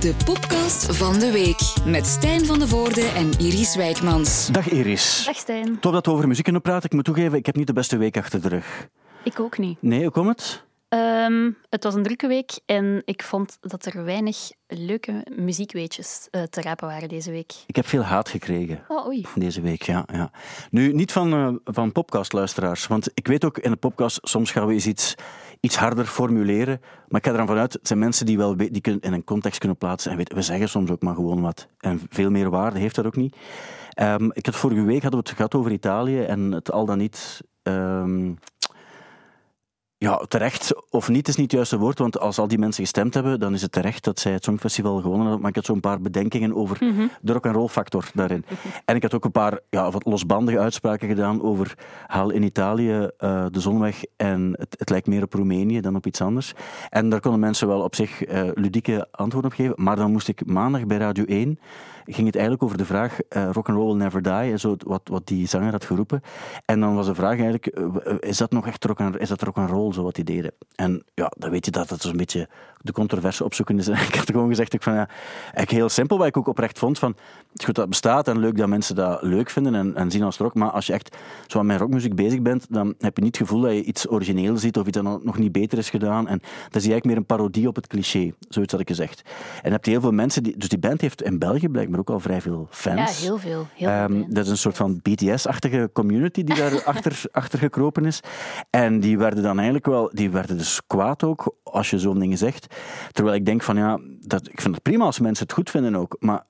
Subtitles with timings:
[0.00, 4.48] De podcast van de week met Stijn van de Voorde en Iris Wijtmans.
[4.52, 5.22] Dag Iris.
[5.26, 5.80] Dag Stijn.
[5.80, 6.84] Tof dat we over muziek kunnen praten.
[6.84, 8.88] Ik moet toegeven, ik heb niet de beste week achter de rug.
[9.24, 9.78] Ik ook niet.
[9.80, 10.65] Nee, hoe komt het?
[10.88, 16.42] Ehm, het was een drukke week en ik vond dat er weinig leuke muziekweetjes eh,
[16.42, 17.52] te rapen waren deze week.
[17.66, 18.84] Ik heb veel haat gekregen.
[18.88, 19.26] Oh, oei.
[19.34, 20.04] Deze week, ja.
[20.12, 20.30] ja.
[20.70, 24.66] Nu, niet van, uh, van podcastluisteraars, want ik weet ook in de podcast, soms gaan
[24.66, 25.14] we eens iets,
[25.60, 28.80] iets harder formuleren, maar ik ga er dan vanuit, het zijn mensen die wel die
[28.80, 31.68] kunnen in een context kunnen plaatsen en weet, we zeggen soms ook maar gewoon wat.
[31.78, 33.36] En veel meer waarde heeft dat ook niet.
[34.00, 36.98] Um, ik had vorige week hadden we het gehad over Italië en het al dan
[36.98, 37.40] niet...
[37.62, 38.38] Um,
[39.98, 43.14] ja, terecht of niet is niet het juiste woord, want als al die mensen gestemd
[43.14, 45.40] hebben, dan is het terecht dat zij het Songfestival gewonnen hebben.
[45.40, 47.10] Maar ik had zo'n paar bedenkingen over mm -hmm.
[47.20, 48.44] de rock-and-roll factor daarin.
[48.84, 51.74] En ik had ook een paar ja, wat losbandige uitspraken gedaan over
[52.06, 55.96] haal in Italië uh, de zon weg en het, het, lijkt meer op Roemenië dan
[55.96, 56.52] op iets anders.
[56.88, 59.74] En daar konden mensen wel op zich uh, ludieke antwoorden op geven.
[59.76, 61.58] Maar dan moest ik maandag bij Radio 1
[62.06, 65.02] ging het eigenlijk over de vraag uh, rock and roll will never die, zo, wat,
[65.04, 66.20] wat die zanger had geroepen.
[66.64, 69.42] En dan was de vraag eigenlijk, uh, is dat nog echt rock and, is dat
[69.42, 70.52] rock and roll, zo wat die deden?
[70.74, 72.48] En ja, dan weet je dat het zo'n beetje
[72.86, 73.88] de controverse opzoeken is.
[73.88, 75.08] En ik had gewoon gezegd, ik van, ja,
[75.42, 77.16] eigenlijk heel simpel, wat ik ook oprecht vond, van,
[77.52, 80.22] het goed dat het bestaat en leuk dat mensen dat leuk vinden en, en zien
[80.22, 83.38] als rock, maar als je echt zo met rockmuziek bezig bent, dan heb je niet
[83.38, 86.28] het gevoel dat je iets origineel ziet of iets dat nog niet beter is gedaan.
[86.28, 89.22] En zie je eigenlijk meer een parodie op het cliché, zoiets had ik gezegd.
[89.62, 92.10] En heb je heel veel mensen, die, dus die band heeft in België blijkbaar ook
[92.10, 93.20] al vrij veel fans.
[93.20, 93.66] Ja, heel veel.
[93.74, 98.04] Heel um, veel dat is een soort van BTS-achtige community die daar achter, achter gekropen
[98.04, 98.20] is.
[98.70, 102.38] En die werden dan eigenlijk wel, die werden dus kwaad ook, als je zo'n dingen
[102.38, 102.74] zegt.
[103.12, 105.96] Terwijl ik denk van ja, dat, ik vind het prima als mensen het goed vinden
[105.96, 106.44] ook, maar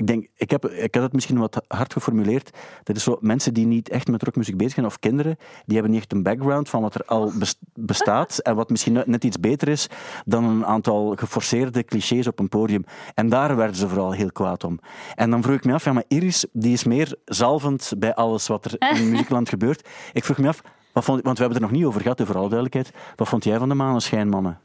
[0.00, 2.50] ik denk, ik heb, ik heb het misschien wat hard geformuleerd.
[2.82, 5.92] Dat is zo, mensen die niet echt met rockmuziek bezig zijn, of kinderen, die hebben
[5.92, 7.32] niet echt een background van wat er al
[7.74, 9.86] bestaat en wat misschien net iets beter is
[10.24, 12.84] dan een aantal geforceerde clichés op een podium.
[13.14, 14.78] En daar werden ze vooral heel kwaad om.
[15.14, 18.46] En dan vroeg ik me af, ja, maar Iris, die is meer zalvend bij alles
[18.46, 19.88] wat er in muziekland gebeurt.
[20.12, 20.62] Ik vroeg me af,
[20.92, 22.90] wat vond, want we hebben het er nog niet over gehad, voor alle duidelijkheid.
[23.16, 24.60] Wat vond jij van de Maneschijnmannen?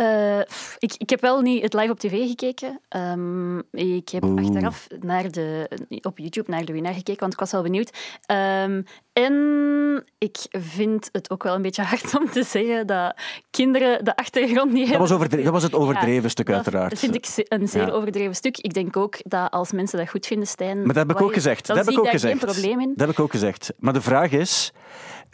[0.00, 0.38] Uh,
[0.78, 2.80] ik, ik heb wel niet het live op tv gekeken.
[2.96, 4.40] Um, ik heb Oeh.
[4.44, 5.70] achteraf naar de,
[6.02, 7.90] op YouTube naar de winnaar gekeken, want ik was wel benieuwd.
[8.26, 13.14] Um, en ik vind het ook wel een beetje hard om te zeggen dat
[13.50, 15.18] kinderen de achtergrond niet dat hebben.
[15.18, 16.90] Was dat was het overdreven ja, stuk, uiteraard.
[16.90, 17.92] Dat vind ik een zeer ja.
[17.92, 18.58] overdreven stuk.
[18.58, 20.76] Ik denk ook dat als mensen dat goed vinden, Stijn...
[20.76, 21.66] Maar dat heb ik ook gezegd.
[21.66, 22.40] Dat heb ik ook gezegd.
[22.40, 22.54] Dat
[22.96, 23.72] heb ik ook gezegd.
[23.78, 24.72] Maar de vraag is...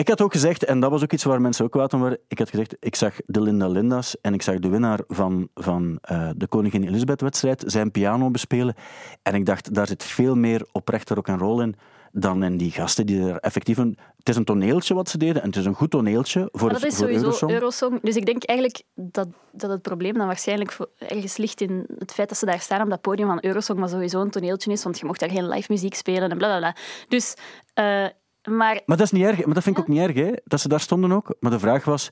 [0.01, 2.19] Ik had ook gezegd, en dat was ook iets waar mensen ook kwaad om waren,
[2.29, 5.99] ik had gezegd, ik zag de Linda Linda's en ik zag de winnaar van, van
[6.13, 8.75] uh, de Koningin Elisabeth-wedstrijd zijn piano bespelen.
[9.23, 11.75] En ik dacht, daar zit veel meer oprechte rock'n'roll in
[12.13, 13.99] dan in die gasten die er effectief een...
[14.17, 16.81] Het is een toneeltje wat ze deden en het is een goed toneeltje voor, maar
[16.81, 17.53] dat is voor sowieso Eurosong.
[17.53, 18.01] Eurosong.
[18.03, 22.29] Dus ik denk eigenlijk dat, dat het probleem dan waarschijnlijk ergens ligt in het feit
[22.29, 24.99] dat ze daar staan op dat podium van Eurosong, maar sowieso een toneeltje is, want
[24.99, 26.77] je mocht daar geen live muziek spelen en blablabla.
[27.09, 27.35] Dus...
[27.75, 28.07] Uh,
[28.49, 29.93] maar, maar dat is niet erg, maar dat vind ik ja.
[29.93, 31.35] ook niet erg, hè, dat ze daar stonden ook.
[31.41, 32.11] Maar de vraag was,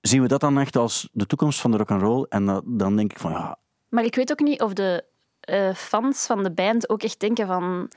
[0.00, 2.26] zien we dat dan echt als de toekomst van de rock and roll?
[2.28, 3.58] En dat, dan denk ik van ja.
[3.88, 5.04] Maar ik weet ook niet of de
[5.50, 7.90] uh, fans van de band ook echt denken van.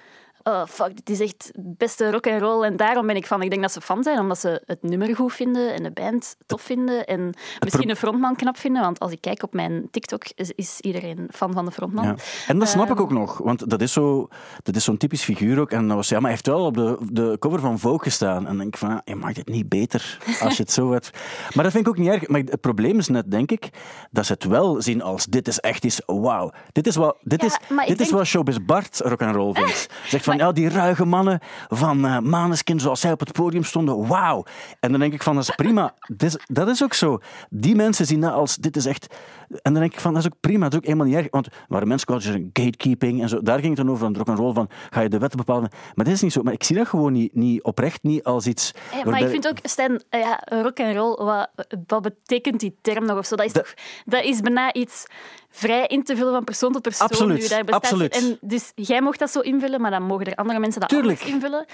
[0.47, 3.41] Oh, fuck, dit is echt beste rock and roll en daarom ben ik van.
[3.41, 6.35] Ik denk dat ze fan zijn omdat ze het nummer goed vinden en de band
[6.45, 8.81] tof vinden en misschien de frontman knap vinden.
[8.81, 12.05] Want als ik kijk op mijn TikTok is, is iedereen fan van de frontman.
[12.05, 12.15] Ja.
[12.47, 14.27] En dat snap ik ook nog, want dat is, zo,
[14.63, 15.71] dat is zo'n typisch figuur ook.
[15.71, 18.37] En dat was, ja, maar hij heeft wel op de, de cover van Vogue gestaan.
[18.37, 21.09] En dan denk ik van, je maakt het niet beter als je het zo hebt.
[21.53, 22.27] Maar dat vind ik ook niet erg.
[22.27, 23.69] Maar het probleem is net, denk ik,
[24.11, 26.51] dat ze het wel zien als dit is echt iets, wauw.
[26.71, 29.87] Dit is wat, dit Ja, is, dit is wat Showbiz Bart rock and roll vindt.
[30.07, 34.07] Zegt van, ja, die ruige mannen van eh Maneskin zoals zij op het podium stonden,
[34.07, 34.45] wauw.
[34.79, 35.93] En dan denk ik van, dat is prima.
[36.17, 37.19] Dit is- dat is ook zo.
[37.49, 39.15] Die mensen zien dat als, dit is echt...
[39.49, 41.27] En dan denk ik van, dat is ook prima, dat is ook helemaal niet erg.
[41.29, 44.37] Want waar mensen kwamen, gatekeeping en zo, daar ging het dan over, aan rock and
[44.39, 45.69] roll van, ga je de wetten bepalen.
[45.95, 46.41] Maar dit is niet zo.
[46.41, 48.71] Maar ik zie dat gewoon niet, niet oprecht niet als iets...
[48.75, 51.49] Ja, maar waarbij- ik vind ook, Stijn, eh, ja, rock and roll, wat,
[51.87, 53.35] wat betekent die term nog of zo?
[53.35, 53.73] Dat is, Dat- toch,
[54.05, 55.05] dat is bijna iets
[55.49, 57.07] vrij in te vullen van persoon tot persoon.
[57.07, 57.83] Absoluut, nu daar bestaat.
[57.83, 58.15] absoluut.
[58.15, 61.19] En dus jij mocht dat zo invullen, maar dan mogen er andere mensen dat Tuurlijk.
[61.19, 61.65] anders invullen.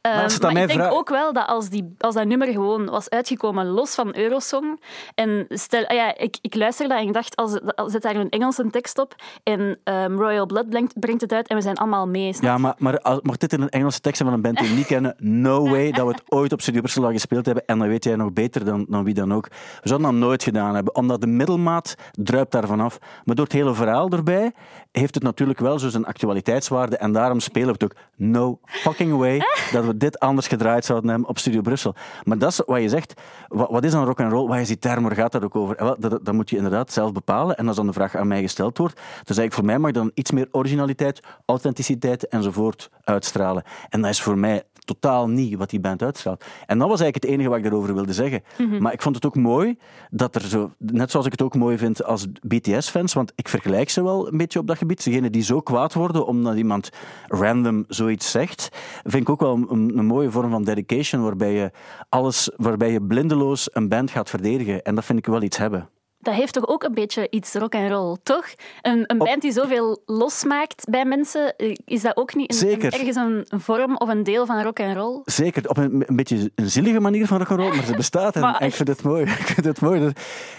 [0.00, 3.08] Ehm, maar mij ik denk ook wel dat als, die, als dat nummer gewoon was
[3.10, 4.80] uitgekomen los van Eurosong,
[5.14, 8.30] en stel, ah ja, ik, ik luisterde en ik dacht, als, als zet daar een
[8.30, 12.08] Engelse tekst op en ehm, Royal Blood brengt, brengt het uit en we zijn allemaal
[12.08, 12.32] mee.
[12.32, 14.68] snap Ja, maar, maar mocht dit in een Engelse tekst zijn van een band die
[14.68, 17.66] we niet kennen, no way dat we het ooit op Studio Brussel gespeeld hebben.
[17.66, 19.48] En dan weet jij nog beter dan, dan wie dan ook.
[19.48, 22.98] We zouden dat nooit gedaan hebben, omdat de middelmaat druipt daarvan af.
[23.24, 24.52] Maar door het hele verhaal erbij
[24.92, 27.94] heeft het natuurlijk wel zo zijn actualiteitswaarde en daarom spelen we het ook.
[28.16, 29.40] no fucking way
[29.72, 31.94] dat we dit anders gedraaid zouden hebben op Studio Brussel.
[32.24, 33.20] Maar dat is wat je zegt.
[33.48, 34.48] Wat, wat is dan rock and roll?
[34.48, 35.02] Wat is die term?
[35.02, 35.76] Waar gaat dat ook over?
[35.78, 37.56] Wel, dat, dat moet je inderdaad zelf bepalen.
[37.56, 39.90] En als dan de vraag aan mij gesteld wordt, dan zeg ik voor mij mag
[39.90, 43.62] dan iets meer originaliteit, authenticiteit enzovoort uitstralen.
[43.88, 46.44] En dat is voor mij totaal niet wat die band uitstraalt.
[46.66, 48.42] En dat was eigenlijk het enige wat ik daarover wilde zeggen.
[48.78, 49.78] Maar ik vond het ook mooi
[50.10, 53.90] dat er zo, net zoals ik het ook mooi vind als BTS-fans, want ik vergelijk
[53.90, 55.04] ze wel een beetje op dat gebied.
[55.04, 56.90] Degenen die zo kwaad worden omdat iemand
[57.26, 58.68] random zoiets zegt,
[59.02, 61.70] vind ik ook wel een, een mooie vorm van dedication waarbij je
[62.08, 64.82] alles, waarbij je blindeloos een band gaat verdedigen.
[64.82, 65.88] En dat vind ik wel iets hebben.
[66.22, 68.46] Dat heeft toch ook een beetje iets rock and roll, toch?
[68.82, 73.16] Een, een band die zoveel losmaakt bij mensen, eh, is dat ook niet een, ergens
[73.16, 75.20] een, vorm of een deel van rock and roll?
[75.24, 78.58] Zeker, op een, een beetje een zielige manier van rock'n'roll, maar ze bestaat en, Maar
[78.60, 79.22] en ik vind het mooi.
[79.40, 80.12] Ik vind het mooi.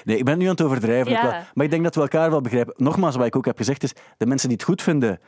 [0.04, 1.12] Nee, ik ben nu aan het overdrijven.
[1.12, 1.46] Ja.
[1.54, 2.74] Maar ik denk dat we elkaar wel begrijpen.
[2.78, 5.20] Nogmaals, wat ik ook heb gezegd is, de mensen die het goed vinden,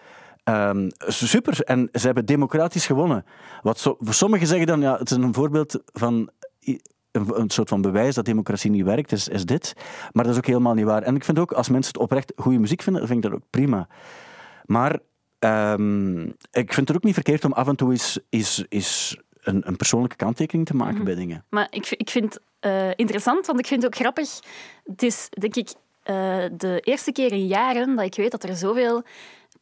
[0.44, 1.62] ehm, super.
[1.62, 3.26] En ze hebben democratisch gewonnen.
[3.62, 6.30] Wat zo, sommigen zeggen dan, ja, het is een voorbeeld van
[7.14, 9.74] een, een soort van bewijs dat democratie niet werkt, is, is dit.
[10.12, 11.02] Maar dat is ook helemaal niet waar.
[11.02, 13.50] En ik vind ook, als mensen het oprecht goede muziek vinden, vind ik dat ook
[13.50, 13.88] prima.
[14.66, 15.00] Maar
[15.40, 16.22] ehm,
[16.52, 19.76] ik vind het ook niet verkeerd om af en toe eens, eens, eens een, een
[19.76, 21.46] persoonlijke kanttekening te maken bij dingen.
[21.50, 24.40] Maar ik, ik vind het eh, interessant, want ik vind het ook grappig.
[24.84, 25.74] Het is, denk ik,
[26.04, 29.04] eh, de eerste keer in jaren dat ik weet dat er zoveel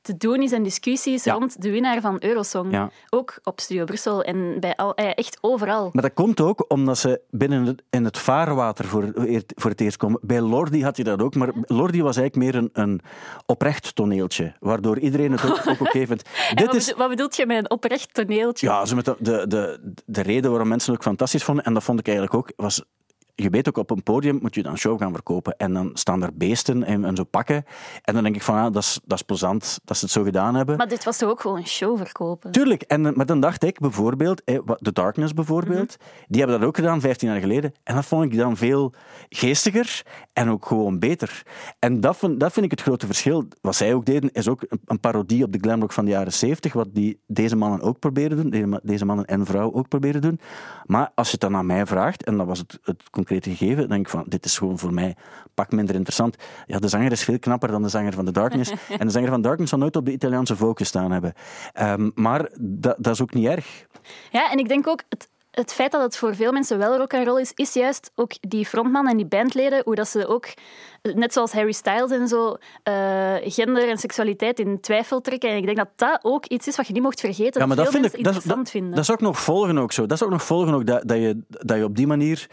[0.02, 1.34] te doen is en discussies Ja.
[1.34, 2.72] rond de winnaar van Eurosong.
[2.72, 2.90] Ja.
[3.10, 5.90] Ook op Studio Brussel en bij al, eh, echt overal.
[5.92, 9.12] Maar dat komt ook omdat ze binnen het, in het vaarwater voor,
[9.56, 10.20] voor het eerst komen.
[10.24, 13.02] Bij Lordi had je dat ook, maar Lordi was eigenlijk meer een, een
[13.46, 16.30] oprecht toneeltje, waardoor iedereen het ook, ook oké vindt.
[16.50, 18.68] En Dit wat, is, wat bedoelt je met een oprecht toneeltje?
[18.68, 21.84] Ja, met de, de, de, de reden waarom mensen het ook fantastisch vonden, en dat
[21.84, 22.84] vond ik eigenlijk ook, was...
[23.42, 25.56] Je weet ook, op een podium moet je dan show gaan verkopen.
[25.58, 27.66] En dan staan er beesten en, en zo pakken.
[28.02, 30.24] En dan denk ik van, ah, dat, is, dat is plezant dat ze het zo
[30.24, 30.78] gedaan hebben.
[30.78, 32.52] Maar dit was toch ook gewoon een show verkopen?
[32.52, 35.98] Tuurlijk, en, maar dan dacht ik bijvoorbeeld, eh, The Darkness bijvoorbeeld,
[36.28, 37.74] die hebben dat ook gedaan 15 jaar geleden.
[37.84, 38.94] En dat vond ik dan veel
[39.30, 40.02] geestiger
[40.34, 41.44] en ook gewoon beter.
[41.80, 43.46] En dat vind, dat vind ik het grote verschil.
[43.62, 46.74] Wat zij ook deden, is ook een, parodie op de glamrock van de jaren 70,
[46.74, 50.22] wat die, deze mannen ook proberen doen, deze, ma- deze mannen en vrouw ook proberen
[50.22, 50.40] doen.
[50.86, 53.04] Maar als je het dan aan mij vraagt, en dat was het, het
[53.40, 55.16] gegeven, dan denk ik van, dit is gewoon voor mij
[55.54, 56.36] pak minder interessant.
[56.66, 58.72] Ja, de zanger is veel knapper dan de zanger van The Darkness.
[59.00, 61.34] en de zanger van Darkness zal nooit op de Italiaanse folk gestaan hebben.
[61.74, 63.86] Ehm, maar dat, dat is ook niet erg.
[64.32, 67.14] Ja, en ik denk ook, het, het feit dat het voor veel mensen wel rock
[67.14, 70.48] and roll is, is juist ook die frontman en die bandleden, hoe dat ze ook,
[71.02, 75.50] net zoals Harry Styles en zo, eh, gender en seksualiteit in twijfel trekken.
[75.50, 77.76] En ik denk dat dat ook iets is wat je niet mocht vergeten, Ja, maar
[77.76, 78.24] dat vind ik.
[78.24, 78.92] Dat, dat, vinden.
[78.92, 80.06] dat is ook nog volgen ook zo.
[80.06, 82.48] Dat is ook nog volgen ook dat, dat, je, dat je op die manier.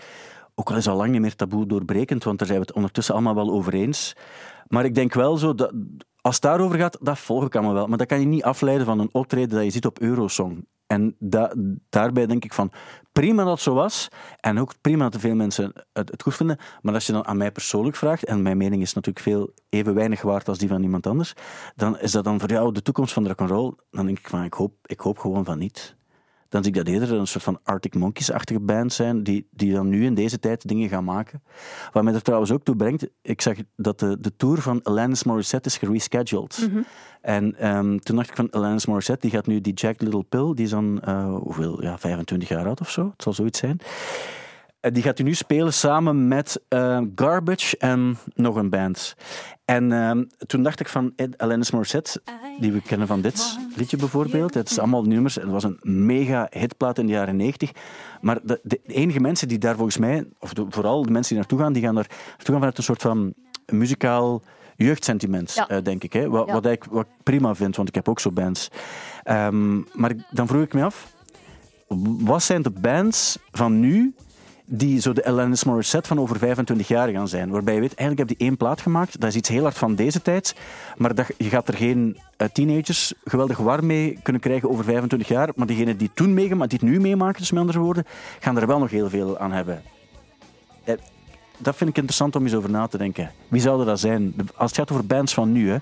[0.59, 3.15] Ook al is al lang niet meer taboe doorbrekend, want daar zijn we het ondertussen
[3.15, 4.17] allemaal wel over eens.
[4.67, 5.73] Maar ik denk wel zo dat.
[6.21, 7.87] Als het daarover gaat, dat volg ik allemaal wel.
[7.87, 10.67] Maar dat kan je niet afleiden van een optreden dat je ziet op Eurosong.
[10.87, 11.55] En da-
[11.89, 12.73] daarbij denk ik van,
[13.13, 14.09] prima dat het zo was.
[14.41, 16.59] En ook prima dat veel mensen het, het goed vinden.
[16.83, 19.95] Maar als je dan aan mij persoonlijk vraagt, en mijn mening is natuurlijk veel even
[19.95, 21.33] weinig waard als die van iemand anders,
[21.75, 23.75] dan is dat dan voor jou de toekomst van de rock'n'roll?
[23.91, 25.98] Dan denk ik van, ik hoop, ik hoop gewoon van niet.
[26.49, 29.89] Dan zie ik dat eerder een soort van Arctic Monkeys-achtige band zijn, die, die dan
[29.89, 31.43] nu in deze tijd dingen gaan maken.
[31.93, 35.25] Wat mij er trouwens ook toe brengt, ik zag dat de, de tour van Alanis
[35.25, 36.69] Morissette is gerescheduled.
[37.21, 40.55] En ehm, toen dacht ik van Alanis Morissette, die gaat nu die Jack Little Pill,
[40.55, 43.81] die is dan, eh, hoeveel, ja, 25 jaar oud of zo, het zal zoiets zijn.
[44.81, 49.15] Eh, Die gaat hij nu spelen samen met eh, Garbage en nog een band.
[49.65, 52.23] En ehm, toen dacht ik van Ed, Alanis Morissette,
[52.61, 54.55] die we kennen van dit liedje bijvoorbeeld.
[54.55, 55.35] Het is allemaal nummers.
[55.35, 57.71] Het was een mega hitplaat in de jaren 90.
[58.21, 61.39] Maar de, de enige mensen die daar volgens mij, of de- vooral de mensen die
[61.39, 63.35] naartoe gaan, die gaan daar naartoe gaan vanuit een soort van
[63.67, 64.43] muzikaal
[64.77, 65.69] jeugdsentiment, Ja.
[65.69, 66.13] eh, denk ik.
[66.13, 66.29] Hè?
[66.29, 66.53] Wat, Ja.
[66.53, 68.69] wat, ik, wat ik prima vind, want ik heb ook zo bands.
[69.23, 71.13] Ehm, maar dan vroeg ik me af,
[72.19, 74.15] wat zijn de bands van nu
[74.71, 77.51] die zo de Alanis Morissette van over 25 jaar gaan zijn?
[77.51, 79.95] Waarbij je weet, eigenlijk heb je één plaat gemaakt, dat is iets heel hard van
[79.95, 80.55] deze tijd,
[80.97, 85.29] maar dat, je gaat er geen eh, teenagers geweldig warm mee kunnen krijgen over 25
[85.29, 88.05] jaar, maar diegenen die toen meegemaakt, die het nu meemaken, dus met andere woorden,
[88.41, 89.83] gaan er wel nog heel veel aan hebben.
[90.85, 90.95] Eh,
[91.59, 93.31] Dat vind ik interessant om eens over na te denken.
[93.49, 94.35] Wie zouden dat zijn?
[94.55, 95.77] Als het gaat over bands van nu, hè,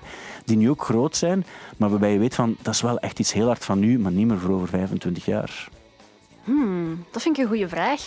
[0.45, 1.45] die nu ook groot zijn,
[1.77, 4.11] maar waarbij je weet van, dat is wel echt iets heel hard van nu, maar
[4.11, 5.67] niet meer voor over 25 jaar.
[6.43, 8.01] Hmm, dat vind ik een goede vraag.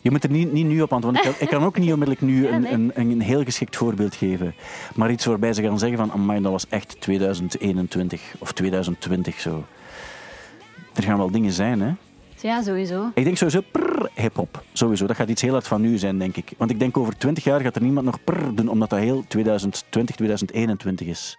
[0.00, 1.22] Je moet er niet, niet nu op antwoorden.
[1.22, 2.72] Ik kan, ik kan ook niet onmiddellijk nu Ja, een, nee.
[2.72, 4.54] een, een heel geschikt voorbeeld geven.
[4.94, 9.64] Maar iets waarbij ze gaan zeggen van, amai, dat was echt 2021 of 2020 zo.
[10.94, 11.92] Er gaan wel dingen zijn, hè.
[12.40, 13.10] Ja, sowieso.
[13.14, 14.64] Ik denk sowieso prrr, hip-hop.
[14.72, 15.06] Sowieso.
[15.06, 16.52] Dat gaat iets heel hard van nu zijn, denk ik.
[16.56, 19.24] Want ik denk over 20 jaar gaat er niemand nog prrr doen, omdat dat heel
[19.28, 21.38] 2020, 2021 is.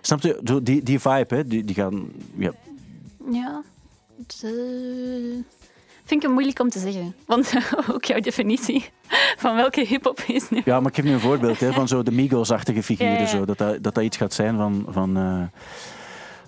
[0.00, 0.60] Snap je?
[0.62, 2.08] Die, die vibe, hè, die, die gaan.
[2.36, 2.52] Ja,
[3.30, 3.62] Ja.
[4.42, 4.50] Eh,
[6.12, 7.14] vind ik het moeilijk om te zeggen.
[7.26, 7.52] Want
[7.94, 8.90] ook jouw definitie
[9.36, 10.62] van welke hip-hop is nu.
[10.64, 13.12] Ja, maar ik geef nu een voorbeeld hè, van zo de Migos-achtige figuren.
[13.12, 13.26] Ja, ja.
[13.26, 15.42] Zo, dat, dat, dat iets gaat zijn van, van, eh,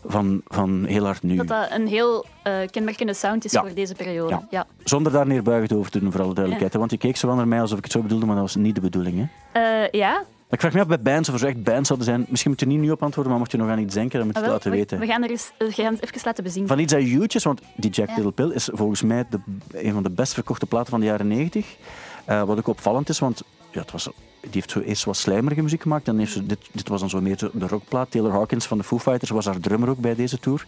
[0.04, 1.36] van, van heel hard nu.
[1.36, 3.60] Dat dat een heel eh, kenmerkende sound is Ja.
[3.60, 4.30] voor deze periode.
[4.32, 4.46] Ja.
[4.50, 4.66] Ja.
[4.84, 6.74] Zonder daar neerbuigend over te doen, voor alle duidelijkheid.
[6.74, 8.74] Want je keek zo naar mij alsof ik het zo bedoelde, maar dat was niet
[8.74, 9.28] de bedoeling.
[9.52, 9.60] Hè.
[9.82, 10.24] Eh, ja.
[10.50, 12.26] Ik vraag me af bij bands of er zo echt bands zouden zijn.
[12.28, 14.26] Misschien moet je niet nu op antwoorden, maar mocht je nog aan iets denken, dan
[14.26, 14.98] moet je Ah, het laten we, weten.
[14.98, 16.66] we gaan er eens, we gaan het even laten bezien.
[16.66, 18.14] Van iets huge is, want die Jack Ja.
[18.14, 19.38] Little Pill is volgens mij de,
[19.72, 21.76] een van de best verkochte platen van de jaren 90.
[22.24, 24.04] Eh, wat ook opvallend is, want ja, het was,
[24.40, 26.04] die heeft zo eerst wat slijmerige muziek gemaakt.
[26.04, 28.10] Dan heeft ze, dit, dit was dan zo meer de rockplaat.
[28.10, 30.66] Taylor Hawkins van de Foo Fighters was haar drummer ook bij deze tour.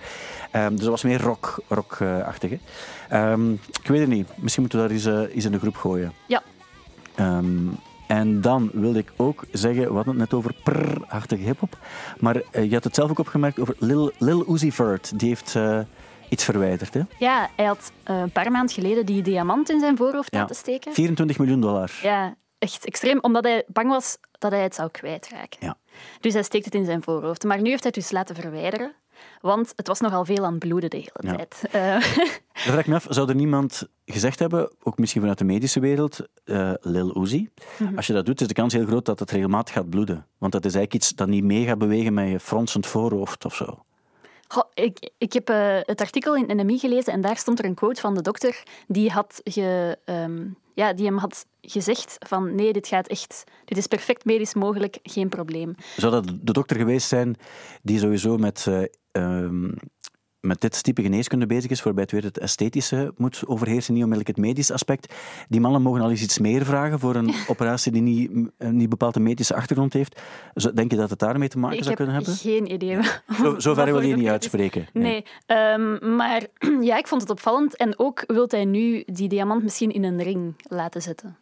[0.51, 2.51] Ehm, dus dat was meer rock, rock-achtig.
[2.51, 2.59] hè.
[3.09, 4.29] Ehm, ik weet het niet.
[4.37, 6.13] Misschien moeten we daar eens, eh, eens in de groep gooien.
[6.27, 6.43] Ja.
[7.15, 7.67] Ehm,
[8.07, 11.79] en dan wilde ik ook zeggen, we hadden het net over prrr-achtige hip-hop.
[12.19, 15.19] Maar eh, je had het zelf ook opgemerkt over Lil, Lil Uzi Vert.
[15.19, 15.81] Die heeft eh,
[16.29, 16.95] iets verwijderd.
[16.95, 17.01] Hè?
[17.19, 20.41] Ja, hij had eh, een paar maanden geleden die diamant in zijn voorhoofd Ja.
[20.41, 20.93] laten steken.
[20.93, 21.99] 24 miljoen dollar.
[22.03, 25.59] Ja, echt extreem, omdat hij bang was dat hij het zou kwijtraken.
[25.61, 25.77] Ja.
[26.21, 27.45] Dus hij steekt het in zijn voorhoofd.
[27.45, 28.93] Maar nu heeft hij het dus laten verwijderen,
[29.41, 31.37] want het was nogal veel aan het bloeden de hele Ja.
[31.37, 31.63] tijd.
[31.73, 31.83] Eh,
[32.65, 35.81] Dan vraag ik me af, zou er niemand gezegd hebben, ook misschien vanuit de medische
[35.81, 37.49] wereld, eh, Lil Uzi,
[37.79, 37.97] Mhm.
[37.97, 40.27] als je dat doet, is de kans heel groot dat het regelmatig gaat bloeden.
[40.39, 43.55] Want dat is eigenlijk iets dat niet mee gaat bewegen met je fronsend voorhoofd of
[43.55, 43.85] zo.
[44.49, 47.75] Goh, ik, ik heb eh, het artikel in NMI gelezen en daar stond er een
[47.75, 50.47] quote van de dokter die, had ge, ehm,
[50.77, 54.99] ja, die hem had gezegd van nee, dit gaat echt, dit is perfect medisch mogelijk,
[55.03, 55.75] geen probleem.
[55.97, 57.37] Zou dat de dokter geweest zijn
[57.83, 59.73] die sowieso met, eh, ehm,
[60.47, 64.37] met dit type geneeskunde bezig is, waarbij het weer het esthetische moet overheersen, niet onmiddellijk
[64.37, 65.15] het medische aspect?
[65.49, 68.89] Die mannen mogen al eens iets meer vragen voor een operatie die niet, een niet
[68.89, 70.21] bepaald een medische achtergrond heeft.
[70.75, 72.35] Denk je dat het daarmee te maken ik zou heb kunnen hebben?
[72.35, 72.99] geen idee.
[73.43, 74.87] Zo, zover wil je niet uitspreken.
[74.93, 76.47] Nee, ehm, maar
[76.81, 77.77] ja, ik vond het opvallend.
[77.77, 81.37] En ook wil hij nu die diamant misschien in een ring laten zetten.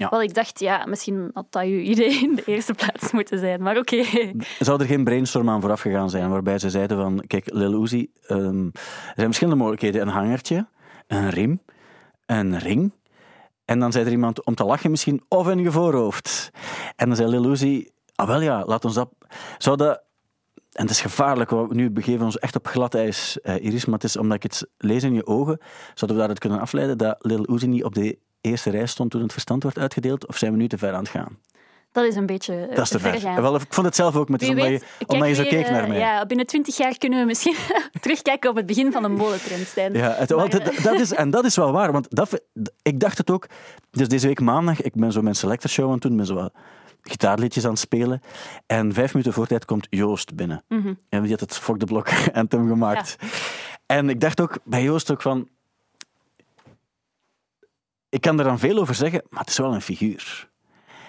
[0.00, 0.08] Ja.
[0.08, 3.62] Wel, ik dacht, ja, misschien had dat je idee in de eerste plaats moeten zijn.
[3.62, 4.04] Maar oké.
[4.58, 8.10] Zou er geen brainstorm aan vooraf gegaan zijn, waarbij ze zeiden van, kijk, Lil Uzi,
[8.26, 10.00] ehm, er zijn verschillende mogelijkheden.
[10.00, 10.66] Een hangertje,
[11.06, 11.60] een riem,
[12.26, 12.92] een ring.
[13.64, 16.50] En dan zei er iemand om te lachen misschien, of in je voorhoofd.
[16.96, 19.10] En dan zei Lil Uzi, ah wel ja, laat ons dat...
[19.58, 20.02] Zou dat...
[20.72, 23.84] En het is gevaarlijk, want nu begeven we ons echt op glad ijs, eh, Iris,
[23.84, 26.98] maar het is omdat ik het lees in je ogen, zouden we daaruit kunnen afleiden
[26.98, 30.36] dat Lil Uzi niet op de eerste rij stond toen het verstand werd uitgedeeld, of
[30.36, 31.38] zijn we nu te ver aan het gaan?
[31.92, 33.42] Dat is een beetje eh, Dat is te ver.
[33.42, 35.66] Wel, ik vond het zelf ook, Wie omdat, je, kijk omdat je zo weer, keek
[35.66, 35.98] eh, naar mij.
[35.98, 37.54] Ja, binnen twintig jaar kunnen we misschien
[38.00, 39.92] terugkijken op het begin van de modetrend, Stijn.
[39.92, 42.42] Ja, het, Maar, eh, dat is, en dat is wel waar, want dat,
[42.82, 43.46] ik dacht het ook.
[43.90, 46.34] Dus deze week maandag, ik ben zo mijn selector show aan het doen, ben zo
[46.34, 46.52] wat
[47.02, 48.20] gitaarliedjes aan het spelen.
[48.66, 50.64] En vijf minuten voor tijd komt Joost binnen.
[50.68, 50.94] Mhm.
[51.08, 53.16] En die had het Fok de Blok anthem gemaakt.
[53.86, 55.48] En ik dacht ook bij Joost ook van...
[58.10, 60.48] Ik kan er dan veel over zeggen, maar het is wel een figuur.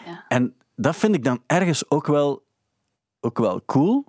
[0.05, 0.25] Ja.
[0.27, 2.43] En dat vind ik dan ergens ook wel,
[3.19, 4.05] ook wel cool,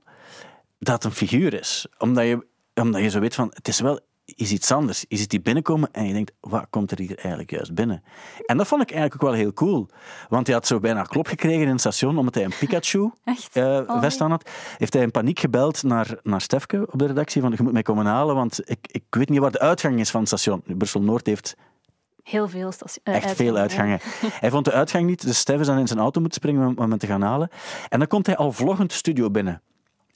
[0.79, 1.87] dat het een figuur is.
[1.99, 5.05] Omdat je, omdat je zo weet van, het is wel is iets anders.
[5.09, 8.03] Je ziet die binnenkomen en je denkt, wat komt er hier eigenlijk juist binnen?
[8.47, 9.89] En dat vond ik eigenlijk ook wel heel cool.
[10.29, 13.57] Want hij had zo bijna klop gekregen in het station, omdat hij een Pikachu Echt?
[13.57, 14.51] eh, Oh, vest aan had.
[14.79, 17.83] Heeft hij in paniek gebeld naar, naar Stefke op de redactie, van je moet mij
[17.83, 20.63] komen halen, want ik, ik weet niet waar de uitgang is van het station.
[20.67, 21.57] Brussel-Noord heeft
[22.23, 24.01] Heel veel station- eh, echt veel uitgangen.
[24.41, 26.91] Hij vond de uitgang niet, dus Stef is dan in zijn auto moeten springen om,
[26.91, 27.49] hem te gaan halen.
[27.89, 29.63] En dan komt hij al vloggend de studio binnen.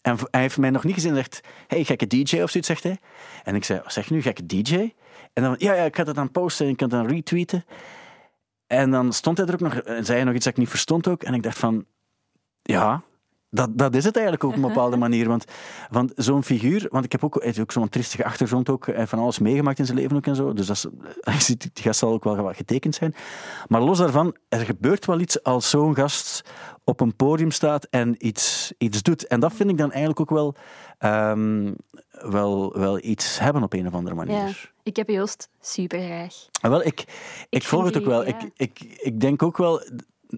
[0.03, 2.83] En hij heeft mij nog niet gezien en zegt, hey, gekke DJ of zoiets, zegt
[2.83, 2.99] hij.
[3.45, 4.93] En ik zei, wat zeg je nu, gekke DJ?
[5.33, 7.65] En dan, ja, ja, ik ga dat dan posten en ik kan het dan retweeten.
[8.67, 10.69] En dan stond hij er ook nog, en zei hij nog iets dat ik niet
[10.69, 11.23] verstond ook.
[11.23, 11.85] En ik dacht van,
[12.63, 13.03] ja,
[13.57, 15.29] dat, dat is het eigenlijk ook op een bepaalde manier.
[15.29, 15.45] Want,
[15.91, 19.39] want zo'n figuur, want ik heb ook, ook zo'n triestige achtergrond ook, heeft van alles
[19.39, 20.53] meegemaakt in zijn leven ook en zo.
[20.53, 20.77] Dus dat
[21.25, 23.15] is, die gast zal ook wel wat getekend zijn.
[23.69, 26.43] Maar los daarvan, er gebeurt wel iets als zo'n gast
[26.85, 29.27] op een podium staat en iets, iets doet.
[29.27, 30.55] En dat vind ik dan eigenlijk ook wel,
[30.99, 31.73] ehm,
[32.11, 34.37] wel, wel iets hebben op een of andere manier.
[34.37, 36.35] Ja, ik heb Joost super graag.
[36.61, 37.05] Ah, Wel, ik,
[37.49, 38.27] ik, volg het ook wel.
[38.27, 38.29] ja.
[38.29, 39.83] Ik, ik, ik denk ook wel...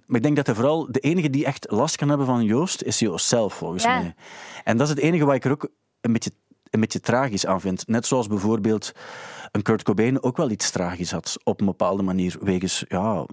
[0.07, 2.83] Maar ik denk dat er vooral de enige die echt last kan hebben van Joost,
[2.83, 3.99] is Joost zelf, volgens Ja.
[4.01, 4.15] mij.
[4.65, 5.69] En dat is het enige wat ik er ook
[6.01, 6.31] een beetje,
[6.71, 7.87] een beetje tragisch aan vind.
[7.89, 8.93] Net zoals bijvoorbeeld
[9.53, 12.37] een Kurt Cobain ook wel iets tragisch had, op een bepaalde manier.
[12.41, 13.27] Wegens, ja,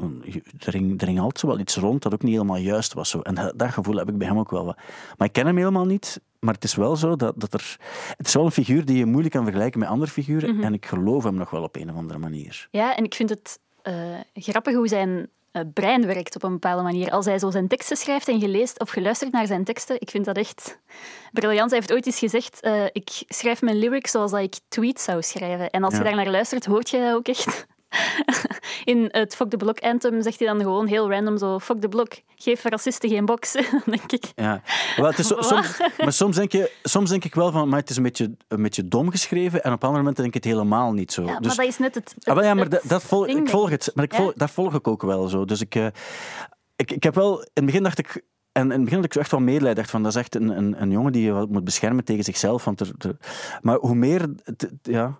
[0.59, 3.09] er ging, er ging altijd zo wel iets rond dat ook niet helemaal juist was.
[3.09, 3.19] Zo.
[3.19, 4.77] En dat, dat gevoel heb ik bij hem ook wel wat.
[5.17, 6.21] Maar ik ken hem helemaal niet.
[6.39, 7.77] Maar het is wel zo dat, dat er...
[8.17, 10.55] Het is wel een figuur die je moeilijk kan vergelijken met andere figuren.
[10.55, 10.63] Mhm.
[10.63, 12.67] En ik geloof hem nog wel op een of andere manier.
[12.71, 13.93] Ja, en ik vind het eh,
[14.33, 15.29] grappig hoe zijn
[15.73, 17.11] brein werkt op een bepaalde manier.
[17.11, 20.25] Als hij zo zijn teksten schrijft en geleest of geluisterd naar zijn teksten, ik vind
[20.25, 20.79] dat echt
[21.31, 21.69] briljant.
[21.69, 25.21] Hij heeft ooit eens gezegd, eh, ik schrijf mijn lyrics zoals dat ik tweets zou
[25.21, 25.69] schrijven.
[25.69, 27.65] En als je daar naar luistert, hoort je dat ook echt.
[28.83, 31.87] In het Fuck the Block anthem zegt hij dan gewoon heel random zo, fuck the
[31.89, 33.51] block, geef racisten geen box.
[33.85, 34.61] Denk ik, Ja.
[34.95, 37.79] Wel, het is zo- soms, maar soms denk, je, soms denk ik wel van, maar
[37.79, 39.63] het is een beetje, een beetje dom geschreven.
[39.63, 41.21] En op andere momenten denk ik het helemaal niet zo.
[41.25, 43.01] ja, dus, maar dat is net het, het- ah, wel ja, maar het dat, dat
[43.29, 43.91] ik volg het.
[43.93, 44.17] Maar ik Ja.
[44.17, 45.45] volg, dat volg ik ook wel zo.
[45.45, 45.87] Dus ik, eh,
[46.75, 47.39] ik, ik heb wel...
[47.39, 48.21] In het begin dacht ik...
[48.51, 49.75] En in het begin had ik zo echt wel medelijden.
[49.75, 52.65] dacht van, dat is echt een, een, een jongen die je moet beschermen tegen zichzelf.
[52.65, 53.17] Want er, er-
[53.61, 54.21] maar hoe meer...
[54.21, 55.19] het- het- ja...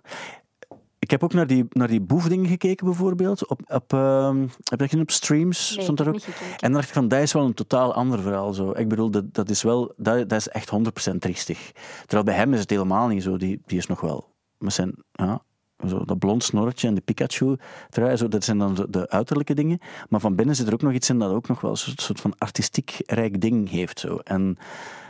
[0.98, 3.48] Ik heb ook naar die, naar die boefdingen gekeken, bijvoorbeeld.
[3.48, 5.74] Op, op, ehm, heb je dat gezien op streams?
[5.74, 6.14] Nee, stond ook.
[6.14, 6.22] En
[6.58, 8.52] dan dacht ik van, dat is wel een totaal ander verhaal.
[8.52, 8.70] Zo.
[8.70, 9.92] Ik bedoel, dat, dat is wel...
[9.96, 10.70] Dat, dat is echt
[11.12, 11.72] 100% triestig.
[12.00, 13.36] Terwijl bij hem is het helemaal niet zo.
[13.36, 14.34] Die, die is nog wel...
[14.58, 14.94] Met zijn...
[15.12, 15.42] Ja,
[15.88, 17.56] zo, dat blond snorretje en de Pikachu
[17.88, 19.78] trui, zo, dat zijn dan zo de uiterlijke dingen.
[20.08, 22.00] Maar van binnen zit er ook nog iets in dat ook nog wel een soort,
[22.00, 24.00] soort van artistiek rijk ding heeft.
[24.00, 24.16] Zo.
[24.16, 24.58] En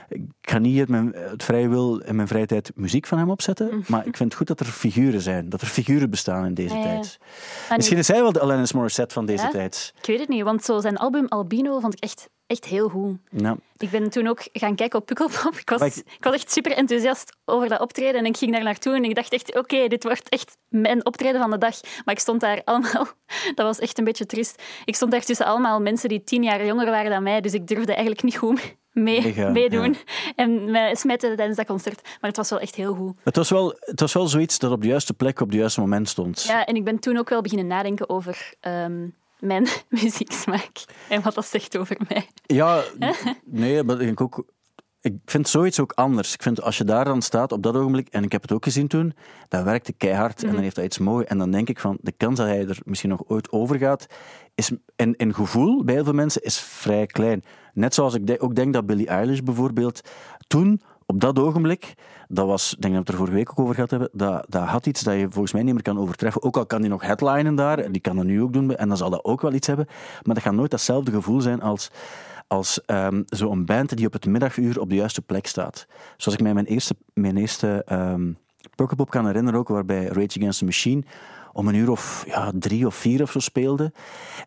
[0.08, 3.30] ik ga niet uit mijn, uit vrije wil in mijn vrije tijd muziek van hem
[3.30, 5.48] opzetten, maar ik vind het goed dat er figuren zijn.
[5.48, 6.92] Dat er figuren bestaan in deze Ja, ja, ja.
[6.92, 7.18] tijd.
[7.76, 9.92] Misschien is hij wel de Alanis Morissette van deze tijd.
[10.00, 13.16] Ik weet het niet, want zo zijn album Albino vond ik echt, echt heel goed.
[13.30, 13.56] Ja.
[13.76, 15.54] Ik ben toen ook gaan kijken op Pukkelpop.
[15.56, 18.14] Ik was, Maar ik- ik was echt super enthousiast over dat optreden.
[18.20, 21.40] En ik ging daar naartoe en ik dacht echt, oké, dit wordt echt mijn optreden
[21.40, 21.80] van de dag.
[22.04, 23.06] Maar ik stond daar allemaal...
[23.54, 24.62] Dat was echt een beetje triest.
[24.84, 27.40] Ik stond daar tussen allemaal mensen die tien jaar jonger waren dan mij.
[27.40, 29.96] Dus ik durfde eigenlijk niet goed mee, meedoen.
[30.36, 32.02] En mij smijten tijdens dat concert.
[32.02, 33.16] Maar het was wel echt heel goed.
[33.24, 35.80] Het, was wel, het was wel zoiets dat op de juiste plek op het juiste
[35.80, 36.42] moment stond.
[36.42, 39.06] Ja, en ik ben toen ook wel beginnen nadenken over ehm,
[39.38, 40.84] mijn muzieksmaak.
[41.08, 42.28] En wat dat zegt over mij.
[42.46, 42.82] Ja,
[43.44, 44.44] nee, maar ik denk ook.
[45.06, 46.34] Ik vind zoiets ook anders.
[46.34, 48.64] Ik vind als je daar dan staat op dat ogenblik, en ik heb het ook
[48.64, 49.14] gezien toen,
[49.48, 51.26] dat werkte keihard en dan heeft hij iets moois.
[51.26, 54.06] En dan denk ik van, de kans dat hij er misschien nog ooit over gaat,
[54.54, 57.44] is, in, in gevoel bij heel veel mensen, is vrij klein.
[57.72, 60.00] Net zoals ik de- ook denk dat Billie Eilish bijvoorbeeld
[60.46, 61.94] toen, op dat ogenblik,
[62.28, 64.46] dat was, ik denk dat we het er vorige week ook over gehad hebben, dat,
[64.48, 66.42] dat had iets dat je volgens mij niet meer kan overtreffen.
[66.42, 68.88] Ook al kan die nog headlinen daar, en die kan dat nu ook doen, en
[68.88, 69.86] dan zal dat ook wel iets hebben.
[70.22, 71.90] Maar dat gaat nooit datzelfde gevoel zijn als
[72.46, 75.86] als ehm, zo'n band die op het middaguur op de juiste plek staat.
[76.16, 77.84] Zoals ik mij mijn eerste, mijn eerste
[78.74, 81.02] Pukkelpop kan herinneren, ook waarbij Rage Against the Machine
[81.56, 83.92] om een uur of ja, drie of vier of zo speelde.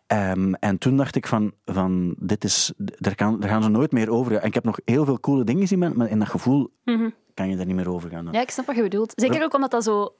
[0.06, 3.92] Ehm, en toen dacht ik van, van dit is, daar, kan, daar gaan ze nooit
[3.92, 4.36] meer over.
[4.36, 6.70] En ik heb nog heel veel coole dingen gezien, maar in dat gevoel
[7.34, 8.28] kan je daar niet meer over gaan.
[8.30, 9.12] Ja, ik snap wat je bedoelt.
[9.16, 10.14] Zeker ook omdat dat zo...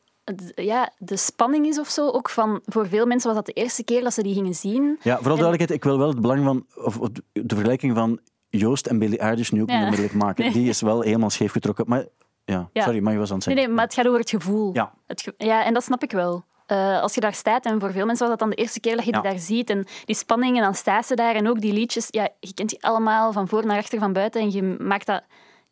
[0.55, 2.09] Ja, de spanning is of zo.
[2.11, 4.99] Ook van, voor veel mensen was dat de eerste keer dat ze die gingen zien.
[5.03, 8.87] Ja, vooral duidelijkheid, ik wil wel het belang van, of of de vergelijking van Joost
[8.87, 9.75] en Billy Eilish nu ook Ja.
[9.75, 10.45] niet onmiddellijk maken.
[10.45, 10.53] Nee.
[10.53, 11.85] Die is wel helemaal scheef getrokken.
[11.89, 12.05] Maar
[12.45, 12.83] ja, Ja.
[12.83, 13.65] sorry, maar je was aan het Nee, zeggen.
[13.65, 14.71] nee, maar het gaat over het gevoel.
[14.75, 14.93] Ja.
[15.07, 16.45] Het ge- ja, en dat snap ik wel.
[16.67, 18.97] Eh, als je daar staat, en voor veel mensen was dat dan de eerste keer
[18.97, 19.21] dat je Ja.
[19.21, 22.07] die daar ziet, en die spanning, en dan staat ze daar, en ook die liedjes,
[22.11, 25.23] ja, je kent die allemaal van voor naar achter, van buiten, en je maakt dat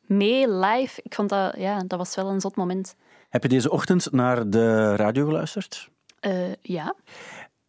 [0.06, 1.00] mee live.
[1.02, 2.94] Ik vond dat, ja, dat was wel een zot moment.
[3.28, 5.90] Heb je deze ochtend naar de radio geluisterd?
[6.20, 6.94] Eh, ja,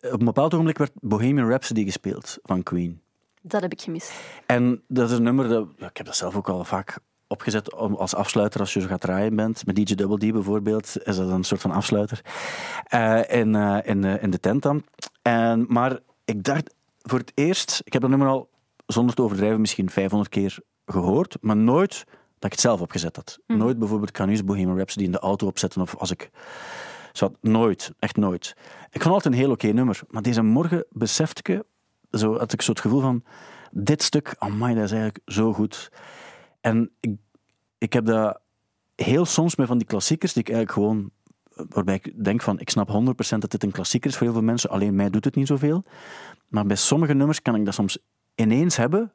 [0.02, 3.02] Op een bepaald ogenblik werd Bohemian Rhapsody gespeeld van Queen.
[3.42, 4.12] dat heb ik gemist.
[4.46, 5.68] En dat is een nummer dat...
[5.78, 9.02] Ik heb dat zelf ook al vaak opgezet om, als afsluiter als je zo gaat
[9.02, 9.66] draaien bent.
[9.66, 12.22] Met DJ Double D bijvoorbeeld is dat een soort van afsluiter.
[12.84, 14.84] Eh, in, eh, in, eh, in de tent dan.
[15.22, 17.82] En, maar ik dacht voor het eerst...
[17.84, 18.50] Ik heb dat nummer al,
[18.86, 21.38] zonder te overdrijven, misschien 500 keer gehoord.
[21.42, 22.04] Maar nooit
[22.40, 23.40] dat ik het zelf opgezet had.
[23.48, 25.82] Nooit bijvoorbeeld, ik ga nu eens Bohemian Rhapsody in de auto opzetten.
[25.82, 26.30] Of als ik...
[27.14, 28.56] Zo, nooit, echt nooit.
[28.92, 30.02] Ik vond altijd een heel oké nummer.
[30.08, 31.64] Maar deze morgen besefte ik,
[32.12, 33.24] zo had ik zo het gevoel van,
[33.72, 35.92] dit stuk, amai, dat is eigenlijk zo goed.
[36.62, 37.18] En ik,
[37.78, 38.40] ik heb dat
[38.96, 41.12] heel soms met van die klassiekers, die ik eigenlijk gewoon,
[41.70, 44.46] waarbij ik denk van, ik snap 100% dat dit een klassieker is voor heel veel
[44.46, 45.84] mensen, alleen mij doet het niet zoveel.
[46.48, 47.98] Maar bij sommige nummers kan ik dat soms
[48.36, 49.12] ineens hebben,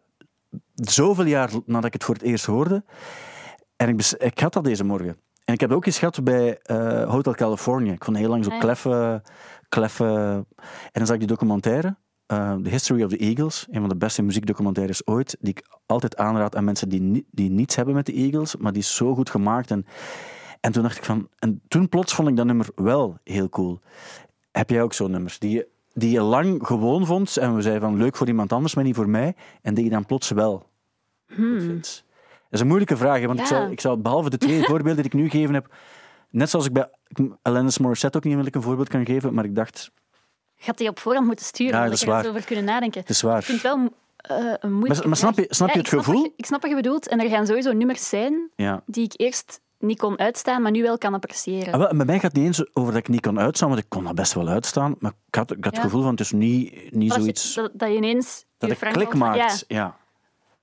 [0.75, 2.85] zoveel jaar nadat ik het voor het eerst hoorde.
[3.77, 5.17] En ik, ik had dat deze morgen.
[5.45, 7.93] En ik heb ook eens gehad bij eh, Hotel California.
[7.93, 8.63] Ik vond heel lang zo Ah, ja.
[8.63, 9.23] kleffe,
[9.69, 10.05] kleffe...
[10.07, 13.97] En dan zag ik die documentaire, eh, The History of the Eagles, een van de
[13.97, 18.07] beste muziekdocumentaires ooit, die ik altijd aanraad aan mensen die, ni- die niets hebben met
[18.07, 19.71] de Eagles, maar die is zo goed gemaakt.
[19.71, 19.87] En,
[20.61, 21.29] en toen dacht ik van...
[21.39, 23.81] En toen plots vond ik dat nummer wel heel cool.
[24.51, 27.83] Heb jij ook zo'n nummers die je, die je lang gewoon vond en we zeiden
[27.83, 30.67] van leuk voor iemand anders, maar niet voor mij, en die je dan plots wel
[31.27, 32.05] goed vindt?
[32.25, 35.05] Dat is een moeilijke vraag, want ik, zou, ik zou behalve de twee voorbeelden die
[35.13, 35.75] ik nu gegeven heb,
[36.31, 36.89] net zoals ik bij
[37.43, 39.91] Alanis Morissette ook niet onmiddellijk een voorbeeld kan geven, maar ik dacht,
[40.57, 42.25] Je had die op voorhand moeten sturen, Ja, dat dat is je er waar.
[42.25, 43.01] eens over kunnen nadenken.
[43.01, 43.39] het is waar.
[43.39, 43.77] Ik vind wel
[44.17, 46.33] eh, een moeilijke Maar- maar snap je- snap je Ja, het ik gevoel?
[46.37, 47.09] ik snap wat je bedoelt.
[47.09, 48.83] En er gaan sowieso nummers zijn Ja.
[48.87, 51.73] die ik eerst niet kon uitstaan, maar nu wel kan appreciëren.
[51.73, 53.81] Ah, wel, bij mij gaat het niet eens over dat ik niet kon uitstaan, want
[53.81, 54.95] ik kon dat best wel uitstaan.
[54.99, 55.81] Maar ik had, ik had Ja.
[55.81, 58.71] het gevoel van het is niet, niet dat, je, zoiets dat, dat je ineens dat
[58.71, 59.65] je klik maakt.
[59.69, 59.97] Ja.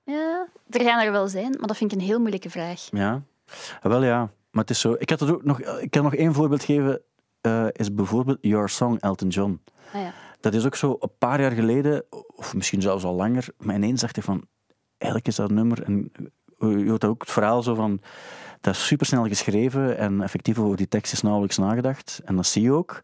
[0.04, 2.88] Ja, ja, er gaan er wel zijn, maar dat vind ik een heel moeilijke vraag.
[2.90, 3.22] Ja.
[3.82, 4.18] Ah, wel ja,
[4.50, 4.94] maar het is zo.
[4.98, 7.00] Ik, had het ook nog, ik kan nog één voorbeeld geven,
[7.40, 9.60] eh, is bijvoorbeeld Your Song, Elton John.
[9.92, 10.12] Ah, ja.
[10.40, 12.04] Dat is ook zo een paar jaar geleden,
[12.36, 14.44] of misschien zelfs al langer, maar ineens dacht ik van,
[14.98, 16.12] eigenlijk is dat nummer, en
[16.58, 18.00] eh, je hoort ook het verhaal zo van,
[18.62, 22.20] dat is supersnel geschreven en effectief over die tekst is nauwelijks nagedacht.
[22.24, 23.00] En dat zie je ook,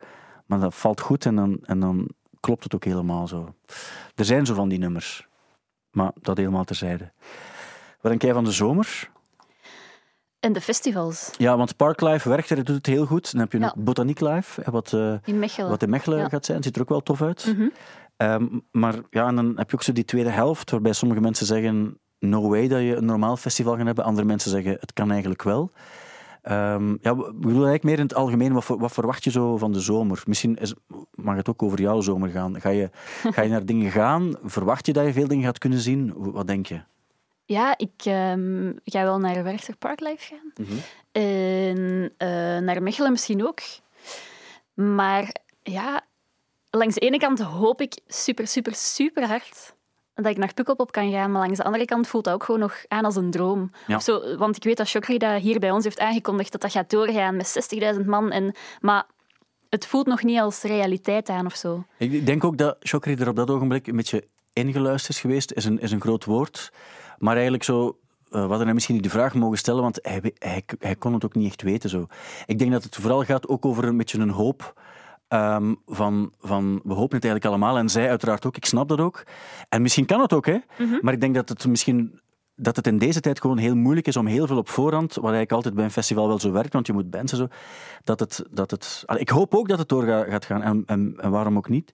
[0.46, 2.08] maar dat valt goed en dan, en dan
[2.40, 3.54] klopt het ook helemaal zo.
[4.14, 5.26] Er zijn zo van die nummers,
[5.90, 7.12] maar dat helemaal terzijde.
[8.00, 9.10] Wat denk jij van de zomer?
[10.40, 13.32] En de festivals Ja, want Parklife werkt er, doet het heel goed.
[13.32, 13.64] Dan heb je Ja.
[13.64, 15.70] nog Botaniek Live, wat, eh, in Mechelen.
[15.70, 16.28] wat in Mechelen Ja.
[16.28, 16.62] gaat zijn.
[16.62, 17.46] Ziet er ook wel tof uit.
[17.56, 17.68] Mhm.
[18.16, 21.46] Ehm, maar ja, en dan heb je ook zo die tweede helft, waarbij sommige mensen
[21.46, 24.04] zeggen no way dat je een normaal festival gaat hebben.
[24.04, 25.70] Andere mensen zeggen het kan eigenlijk wel.
[26.42, 29.72] Ehm, ja, ik bedoel eigenlijk meer in het algemeen, wat, wat verwacht je zo van
[29.72, 30.22] de zomer?
[30.26, 30.74] Misschien is,
[31.14, 32.60] mag het ook over jouw zomer gaan.
[32.60, 32.90] Ga je,
[33.34, 34.36] ga je naar dingen gaan?
[34.42, 36.12] Verwacht je dat je veel dingen gaat kunnen zien?
[36.16, 36.80] Wat denk je?
[37.44, 40.66] Ja, ik ehm, ga wel naar Werchter Parklife gaan.
[40.66, 40.78] Mhm.
[41.12, 42.28] En eh,
[42.58, 43.60] naar Mechelen misschien ook.
[44.74, 46.04] Maar ja,
[46.70, 49.76] langs de ene kant hoop ik super, super, super hard
[50.22, 51.32] dat ik naar Pukkelpop kan gaan.
[51.32, 53.70] Maar langs de andere kant voelt dat ook gewoon nog aan als een droom.
[53.86, 53.96] Ja.
[53.96, 56.72] Of zo, want ik weet dat Chokri dat hier bij ons heeft aangekondigd dat dat
[56.72, 58.30] gaat doorgaan met 60.000 man.
[58.30, 59.06] En, maar
[59.68, 61.84] het voelt nog niet als realiteit aan of zo.
[61.98, 65.64] Ik denk ook dat Chokri er op dat ogenblik een beetje ingeluisterd is geweest, is
[65.64, 66.72] een, is een groot woord.
[67.18, 67.98] Maar eigenlijk zo,
[68.30, 71.14] eh, we hadden hem misschien niet de vraag mogen stellen, want hij, hij, hij kon
[71.14, 71.90] het ook niet echt weten.
[71.90, 72.06] Zo.
[72.46, 74.80] Ik denk dat het vooral gaat ook over een beetje een hoop.
[75.28, 77.78] Ehm, van, van, we hopen het eigenlijk allemaal.
[77.78, 78.56] En zij uiteraard ook.
[78.56, 79.22] Ik snap dat ook.
[79.68, 80.58] En misschien kan het ook, hè.
[81.00, 82.20] Maar ik denk dat het misschien...
[82.60, 85.22] Dat het in deze tijd gewoon heel moeilijk is om heel veel op voorhand, wat
[85.22, 87.46] eigenlijk altijd bij een festival wel zo werkt, want je moet bands en zo,
[88.04, 88.44] dat het...
[88.50, 91.56] Dat het ik hoop ook dat het door ga- gaat gaan, en, en, en waarom
[91.56, 91.92] ook niet.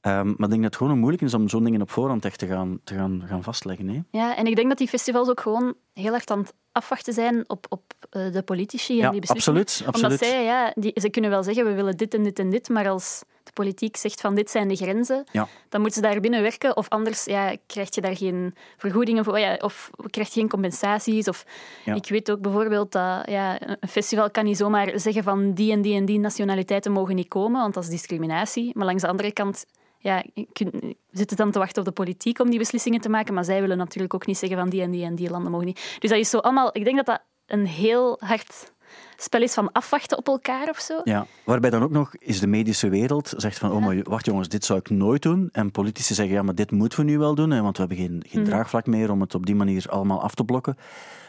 [0.00, 2.38] Ehm, maar ik denk dat het gewoon moeilijk is om zo'n dingen op voorhand echt
[2.38, 3.88] te gaan, te gaan, gaan vastleggen.
[3.88, 4.00] Hè?
[4.10, 7.44] Ja, en ik denk dat die festivals ook gewoon heel erg aan het afwachten zijn
[7.46, 9.60] op, op eh, de politici en Ja, die beslissingen.
[9.60, 10.12] absoluut, absoluut.
[10.20, 12.68] Omdat zij, ja, die, ze kunnen wel zeggen, we willen dit en dit en dit,
[12.68, 15.48] maar als de politiek zegt van dit zijn de grenzen, Ja.
[15.68, 16.76] dan moeten ze daar binnen werken.
[16.76, 21.28] Of anders ja, krijg je daar geen vergoedingen voor, ja, of krijg je geen compensaties.
[21.28, 21.44] Of,
[21.84, 21.94] Ja.
[21.94, 25.82] Ik weet ook bijvoorbeeld dat ja, een festival kan niet zomaar zeggen van die en
[25.82, 28.70] die en die nationaliteiten mogen niet komen, want dat is discriminatie.
[28.74, 29.66] Maar langs de andere kant
[30.04, 33.34] ja, kun, we zitten dan te wachten op de politiek om die beslissingen te maken,
[33.34, 35.66] maar zij willen natuurlijk ook niet zeggen van die en die en die landen mogen
[35.66, 35.96] niet.
[35.98, 36.68] Dus dat is zo allemaal...
[36.72, 38.72] Ik denk dat dat een heel hard
[39.16, 41.00] spel is van afwachten op elkaar of zo.
[41.04, 44.48] Ja, waarbij dan ook nog is de medische wereld zegt van, oh maar wacht jongens,
[44.48, 45.48] dit zou ik nooit doen.
[45.52, 47.98] En politici zeggen, ja, maar dit moeten we nu wel doen, hè, want we hebben
[48.06, 48.50] geen, geen Mhm.
[48.50, 50.76] draagvlak meer om het op die manier allemaal af te blokken.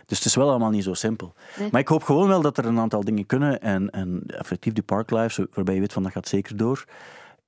[0.05, 1.33] Dus het is wel allemaal niet zo simpel.
[1.59, 1.69] Nee.
[1.71, 4.83] Maar ik hoop gewoon wel dat er een aantal dingen kunnen en, en effectief die
[4.83, 6.85] parklife, waarbij je weet van dat gaat zeker door.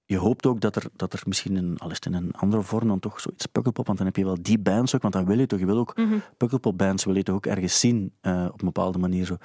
[0.10, 2.62] Je hoopt ook dat er, dat er misschien, een, al is het in een andere
[2.62, 5.26] vorm, dan toch zoiets pukkelpop, want dan heb je wel die bands ook, want dan
[5.26, 5.96] wil je toch, je wil ook
[6.38, 9.26] pukkelpop-bands wil je toch ook ergens zien eh, op een bepaalde manier.
[9.26, 9.36] Zo.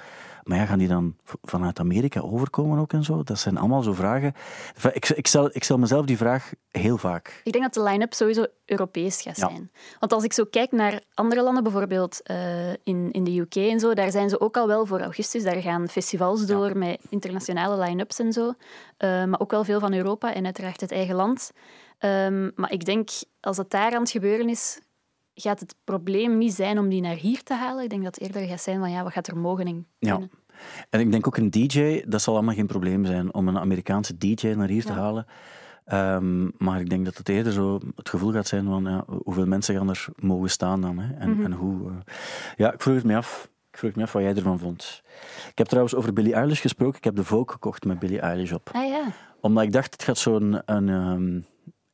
[0.43, 3.23] Maar ja, gaan die dan vanuit Amerika overkomen ook en zo?
[3.23, 4.33] Dat zijn allemaal zo vragen.
[4.93, 7.41] Ik, ik, stel, ik stel mezelf die vraag heel vaak.
[7.43, 9.47] Ik denk dat de line-up sowieso Europees gaat Ja.
[9.49, 9.71] zijn.
[9.99, 13.79] Want als ik zo kijk naar andere landen, bijvoorbeeld eh, in, in de UK en
[13.79, 15.43] zo, daar zijn ze ook al wel voor augustus.
[15.43, 18.53] Daar gaan festivals door met internationale line-ups en zo.
[18.97, 21.51] Eh, maar ook wel veel van Europa en uiteraard het eigen land.
[21.97, 24.79] Ehm, maar ik denk, als het daar aan het gebeuren is,
[25.35, 27.83] gaat het probleem niet zijn om die naar hier te halen.
[27.83, 30.19] Ik denk dat het eerder gaat zijn van, ja, wat gaat er mogen en Ja.
[30.89, 34.17] En ik denk ook een DJ, dat zal allemaal geen probleem zijn om een Amerikaanse
[34.17, 35.25] DJ naar hier te halen.
[35.85, 39.45] Ehm, maar ik denk dat het eerder zo het gevoel gaat zijn van ja, hoeveel
[39.45, 40.99] mensen gaan er mogen staan dan.
[40.99, 41.13] Hè?
[41.13, 41.43] En, Mhm.
[41.43, 41.89] en hoe.
[41.89, 41.95] eh.
[42.55, 43.49] Ja, ik vroeg het me af.
[43.73, 45.01] Ik vroeg me af wat jij ervan vond.
[45.49, 46.97] Ik heb trouwens over Billie Eilish gesproken.
[46.97, 48.69] Ik heb de Vogue gekocht met Billie Eilish op.
[48.71, 49.03] Ah ja,
[49.39, 50.61] Omdat ik dacht, het gaat zo'n...
[50.65, 51.41] Een, ehm,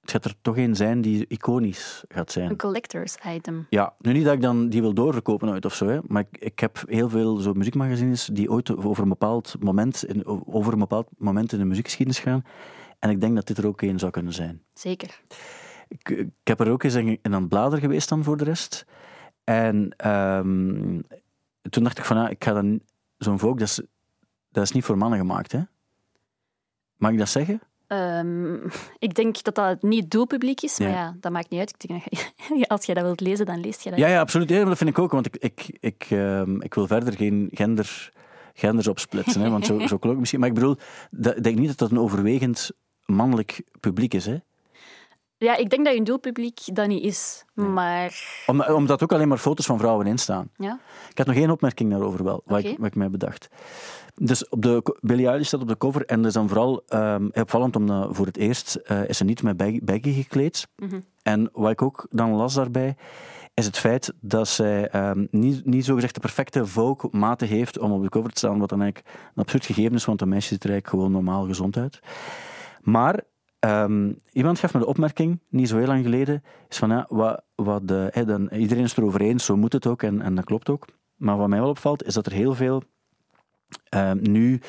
[0.02, 2.50] het gaat er toch een zijn die iconisch gaat zijn.
[2.50, 3.68] een collectors item.
[3.70, 6.42] Ja, nu niet dat ik dan die wil doorverkopen ooit of zo, hè, maar ik,
[6.42, 10.80] ik heb heel veel zo muziekmagazines die ooit over een bepaald moment in, over een
[10.80, 12.46] bepaald moment in de muziekgeschiedenis gaan.
[13.00, 14.64] En ik denk dat dit er ook een zou kunnen zijn.
[14.74, 15.22] Zeker.
[15.88, 18.86] Ik, ik heb er ook eens in, het bladeren geweest dan voor de rest.
[19.44, 21.00] En ehm,
[21.70, 22.80] toen dacht ik van, ja, ik ga dan...
[23.18, 23.82] Zo'n Vogue, dat is,
[24.52, 25.60] dat is niet voor mannen gemaakt, hè?
[26.96, 27.62] Mag ik dat zeggen?
[27.88, 28.56] Ehm,
[29.00, 30.94] ik denk dat dat niet het doelpubliek is, maar Ja.
[30.96, 31.70] ja, dat maakt niet uit.
[31.78, 32.20] Ik denk dat
[32.58, 34.00] je- als jij dat wilt lezen, dan leest je dat.
[34.00, 34.50] Ja, ja absoluut.
[34.50, 38.12] Ja, dat vind ik ook, want ik, ik, ik, ehm, ik wil verder geen gender,
[38.54, 39.42] genders opsplitsen.
[39.42, 40.40] Hè, want zo, zo klonk misschien.
[40.40, 40.78] Maar ik bedoel,
[41.12, 42.72] dat- ik denk niet dat dat een overwegend
[43.06, 44.26] mannelijk publiek is.
[44.26, 44.38] Hè?
[45.40, 47.46] Ja, ik denk dat hun doelpubliek dat niet is.
[47.54, 50.50] Maar Om, omdat ook alleen maar foto's van vrouwen in staan.
[50.58, 50.80] ja.
[51.10, 53.48] Ik had nog één opmerking daarover wel, wat, ik, wat ik mij bedacht.
[54.16, 57.30] Dus op de, Billie Eilish staat op de cover en dat is dan vooral ehm,
[57.34, 60.68] opvallend omdat voor het eerst eh, is ze niet met Baggy, Baggy gekleed.
[61.24, 62.96] En wat ik ook dan las daarbij,
[63.54, 68.04] is het feit dat zij ehm, niet, niet zogezegd de perfecte Vogue-maten heeft om op
[68.04, 70.64] de cover te staan, wat dan eigenlijk een absurd gegeven is, want een meisje ziet
[70.64, 72.00] er eigenlijk gewoon normaal gezond uit.
[72.82, 73.24] Maar
[73.60, 77.42] ehm, iemand gaf me de opmerking, niet zo heel lang geleden, is van ja, wat,
[77.56, 80.70] wat de, dan, iedereen is erover eens, zo moet het ook en, en dat klopt
[80.70, 80.86] ook.
[81.16, 82.84] Maar wat mij wel opvalt, is dat er heel veel
[83.90, 84.62] ehm, nu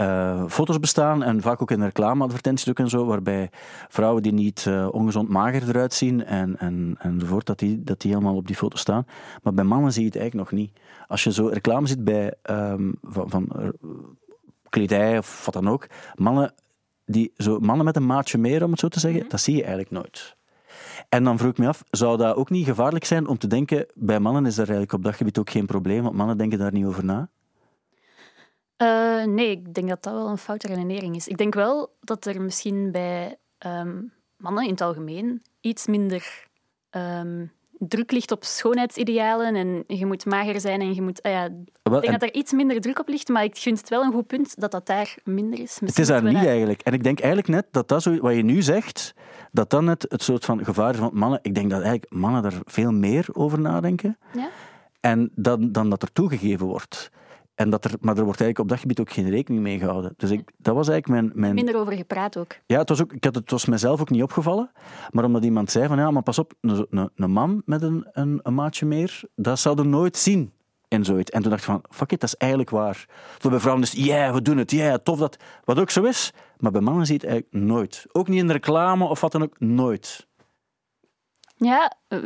[0.00, 3.50] eh, foto's bestaan, en vaak ook in reclameadvertenties en zo, waarbij
[3.88, 8.10] vrouwen die niet eh, ongezond mager eruit zien en, en, enzovoort, dat die, dat die
[8.10, 9.06] helemaal op die foto staan.
[9.42, 10.72] Maar bij mannen zie je het eigenlijk nog niet.
[11.06, 13.68] Als je zo reclame ziet bij, ehm, van, van eh,
[14.68, 16.54] kledij of wat dan ook, mannen,
[17.10, 19.60] die, zo, mannen met een maatje meer, om het zo te zeggen, dat zie je
[19.60, 20.36] eigenlijk nooit.
[21.08, 23.86] En dan vroeg ik me af, zou dat ook niet gevaarlijk zijn om te denken,
[23.94, 26.72] bij mannen is er eigenlijk op dat gebied ook geen probleem, want mannen denken daar
[26.72, 27.28] niet over na?
[28.76, 31.28] Eh, nee, ik denk dat dat wel een foute redenering is.
[31.28, 34.02] Ik denk wel dat er misschien bij ehm,
[34.36, 36.46] mannen in het algemeen iets minder
[36.90, 37.46] ehm,
[37.88, 41.22] druk ligt op schoonheidsidealen en je moet mager zijn en je moet...
[41.22, 41.50] ah ja, ik
[41.82, 44.12] denk en- dat er iets minder druk op ligt, maar ik vind het wel een
[44.12, 45.72] goed punt dat dat daar minder is.
[45.72, 46.80] Het Misschien is daar niet eigenlijk.
[46.80, 49.14] En ik denk eigenlijk net dat dat zo, wat je nu zegt,
[49.52, 51.38] dat dat net het soort van gevaar is van mannen.
[51.42, 54.48] Ik denk dat eigenlijk mannen daar veel meer over nadenken Ja?
[55.00, 57.10] en dan, dan dat er toegegeven wordt.
[57.60, 60.14] En dat er, maar er wordt eigenlijk op dat gebied ook geen rekening mee gehouden.
[60.16, 61.40] Dus ik, dat was eigenlijk mijn...
[61.40, 62.56] mijn Minder over gepraat ook.
[62.66, 64.70] ja, het was, ook, ik had, het was mezelf ook niet opgevallen.
[65.10, 68.08] Maar omdat iemand zei van, ja, maar pas op, een, een, een man met een,
[68.12, 70.52] een, een maatje meer, dat zouden nooit zien
[70.88, 71.30] in zoiets.
[71.30, 73.06] En toen dacht ik van, fuck it, dat is eigenlijk waar.
[73.38, 75.36] Zo bij vrouwen is het, ja, we doen het, ja, tof dat...
[75.64, 78.06] Wat ook zo is, maar bij mannen zie je het eigenlijk nooit.
[78.12, 80.28] Ook niet in de reclame of wat dan ook, nooit.
[81.62, 82.18] Ja, eh,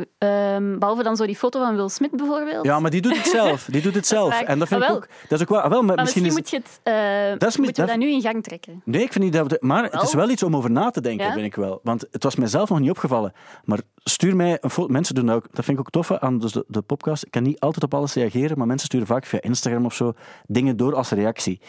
[0.55, 2.65] ehm, behalve dan zo die foto van Will Smith bijvoorbeeld.
[2.65, 3.65] Ja, maar die doet het zelf.
[3.71, 4.29] Die doet het zelf.
[4.29, 4.43] waar.
[4.43, 5.03] En dat vind Ah, ik wel.
[5.03, 5.07] ook...
[5.29, 5.61] Dat is ook waar.
[5.61, 6.61] Ah, wel, maar maar misschien, misschien is...
[6.63, 8.81] moet je het, eh, Dat is- moeten we dat- dat nu in gang trekken.
[8.85, 9.57] Nee, ik vind niet dat we...
[9.59, 10.21] Maar het is Wel.
[10.21, 11.33] wel iets om over na te denken, Ja?
[11.33, 11.79] vind ik wel.
[11.83, 13.33] Want het was mijzelf nog niet opgevallen.
[13.63, 14.87] Maar stuur mij een foto.
[14.91, 15.47] Mensen doen dat ook.
[15.51, 17.23] Dat vind ik ook tof aan dus de, de podcast.
[17.25, 20.13] Ik kan niet altijd op alles reageren, maar mensen sturen vaak via Instagram of zo
[20.47, 21.61] dingen door als reactie.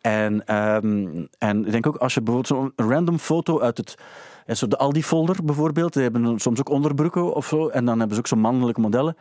[0.00, 3.94] En, ehm, en ik denk ook, als je bijvoorbeeld zo'n random foto uit het...
[4.46, 8.14] ja, Zo de Aldi-folder bijvoorbeeld, die hebben soms ook onderbroeken of zo, en dan hebben
[8.14, 9.16] ze ook zo'n mannelijke modellen.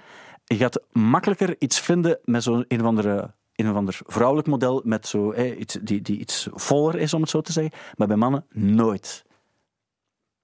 [0.45, 4.81] Je gaat makkelijker iets vinden met zo'n een of andere een of ander vrouwelijk model
[4.85, 7.73] met zo, iets, die, die iets voller is, om het zo te zeggen.
[7.95, 9.23] Maar bij mannen nooit.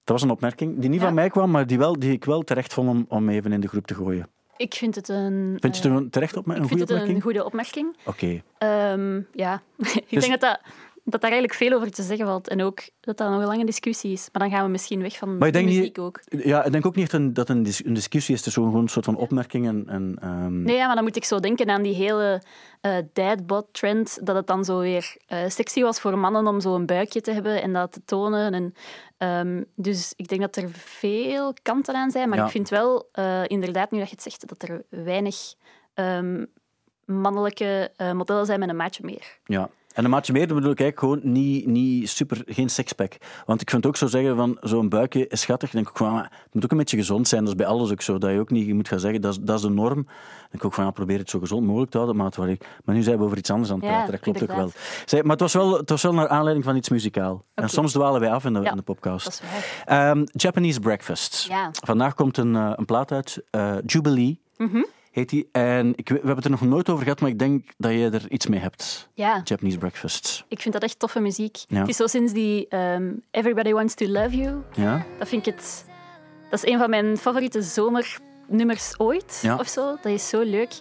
[0.04, 1.06] Dat was een opmerking die niet Ja.
[1.06, 3.60] van mij kwam, maar die, wel, die ik wel terecht vond om, om even in
[3.60, 4.28] de groep te gooien.
[4.56, 6.80] Ik vind het een, Vind je eh, het een terecht op een ik goede vind
[6.80, 7.22] het een opmerking?
[7.22, 7.96] goede opmerking.
[8.04, 8.42] Oké.
[8.58, 9.62] Ehm, ja,
[9.94, 10.60] ik Dus- denk dat, dat,
[11.10, 12.48] dat daar eigenlijk veel over te zeggen valt.
[12.48, 14.28] En ook dat dat nog een lange discussie is.
[14.32, 16.20] Maar dan gaan we misschien weg van Maar ik de denk niet- muziek ook.
[16.28, 18.46] Ja, ik denk ook niet dat een, een discussie is.
[18.46, 19.84] Is gewoon een soort van opmerkingen.
[19.88, 22.42] En, ehm, Nee, ja, maar dan moet ik zo denken aan die hele
[22.80, 24.18] eh dadbot-trend.
[24.26, 27.32] Dat het dan zo weer eh, sexy was voor mannen om zo een buikje te
[27.32, 28.52] hebben en dat te tonen.
[28.54, 28.74] En,
[29.18, 32.28] ehm, dus ik denk dat er veel kanten aan zijn.
[32.28, 32.44] Maar Ja.
[32.44, 35.54] ik vind wel, eh, inderdaad, nu dat je het zegt, dat er weinig
[35.94, 36.44] ehm,
[37.04, 39.38] mannelijke modellen zijn met een maatje meer.
[39.44, 39.68] Ja.
[39.94, 43.16] En een maatje meer dat bedoel ik eigenlijk gewoon niet, niet super, geen sixpack.
[43.46, 45.70] Want ik vind ook zo zeggen van zo'n buikje is schattig.
[45.70, 47.40] Dan denk ik ook van, ah, het moet ook een beetje gezond zijn.
[47.40, 48.18] Dat is bij alles ook zo.
[48.18, 49.94] Dat je ook niet je moet gaan zeggen, dat is, dat is de norm.
[49.94, 50.04] Dan
[50.50, 52.16] denk ik ook van, ja, probeer het zo gezond mogelijk te houden.
[52.18, 54.10] Maar, het was ik- maar nu zijn we over iets anders aan het Ja, praten.
[54.12, 54.70] dat klopt ook wel.
[55.04, 57.44] Zeg, maar het was, wel, het was wel naar aanleiding van iets muzikaal.
[57.54, 59.42] En soms dwalen wij af in de, Ja, in de podcast.
[59.86, 60.10] Waar.
[60.10, 61.46] Ehm, Japanese Breakfast.
[61.48, 61.68] Ja.
[61.72, 64.82] Vandaag komt een, eh, een plaat uit, eh, Jubilee Mhm.
[65.18, 65.48] Heet die.
[65.52, 68.10] En ik, we hebben het er nog nooit over gehad, maar ik denk dat je
[68.10, 69.08] er iets mee hebt.
[69.14, 70.44] Ja, Japanese Breakfast.
[70.48, 71.56] ik vind dat echt toffe muziek.
[71.68, 71.78] Ja.
[71.80, 74.62] Het is zo sinds die ehm, Everybody Wants to Love You.
[74.74, 75.06] Ja?
[75.18, 75.86] Dat vind ik het...
[76.50, 79.56] Dat is een van mijn favoriete zomernummers ooit, Ja.
[79.56, 79.96] of zo.
[80.02, 80.72] Dat is zo leuk.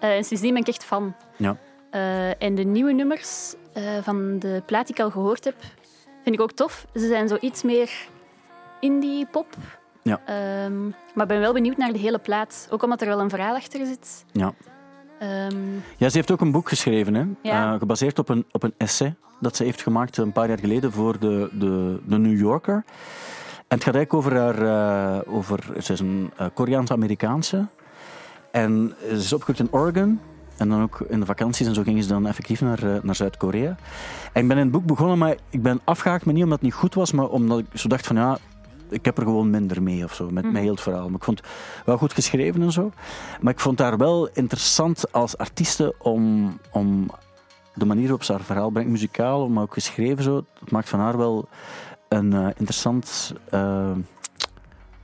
[0.00, 1.14] Eh, en sindsdien ben ik echt fan.
[1.36, 1.56] Ja.
[1.90, 5.54] Eh, en de nieuwe nummers eh, van de plaat die ik al gehoord heb,
[6.22, 6.86] vind ik ook tof.
[6.94, 7.90] Ze zijn zo iets meer
[8.80, 9.56] indie pop.
[10.06, 10.20] Ja.
[10.26, 10.82] Ehm,
[11.14, 12.68] maar ik ben wel benieuwd naar de hele plaat.
[12.70, 14.24] Ook omdat er wel een verhaal achter zit.
[14.32, 14.52] Ja.
[15.18, 15.56] Ehm,
[15.96, 17.24] Ja, ze heeft ook een boek geschreven, hè?
[17.42, 17.72] Ja.
[17.72, 20.92] Eh, gebaseerd op een, op een essay dat ze heeft gemaakt een paar jaar geleden
[20.92, 22.84] voor de, de, de New Yorker.
[23.68, 24.62] En het gaat eigenlijk over haar...
[25.24, 27.66] eh, over, ze is een eh, Koreaans-Amerikaanse.
[28.50, 30.20] En ze is opgegroeid in Oregon.
[30.56, 33.76] En dan ook in de vakanties en zo gingen ze dan effectief naar, naar Zuid-Korea.
[34.32, 36.66] En ik ben in het boek begonnen, maar ik ben afgehaakt, maar niet omdat het
[36.68, 38.38] niet goed was, maar omdat ik zo dacht van ja,
[38.88, 41.06] ik heb er gewoon minder mee of zo, met, met heel het verhaal.
[41.06, 41.48] Maar ik vond het
[41.84, 42.92] wel goed geschreven en zo.
[43.40, 47.10] Maar ik vond haar wel interessant als artieste om, om
[47.74, 50.44] de manier waarop ze haar verhaal brengt, muzikaal, maar ook geschreven zo.
[50.60, 51.48] Het maakt van haar wel
[52.08, 53.90] een eh, interessant, eh,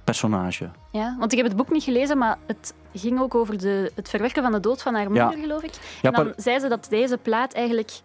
[0.05, 0.71] personage.
[0.91, 4.09] Ja, want ik heb het boek niet gelezen, maar het ging ook over de, het
[4.09, 5.73] verwerken van de dood van haar moeder, geloof ik.
[6.03, 8.01] Ja, en dan zei ze dat deze plaat eigenlijk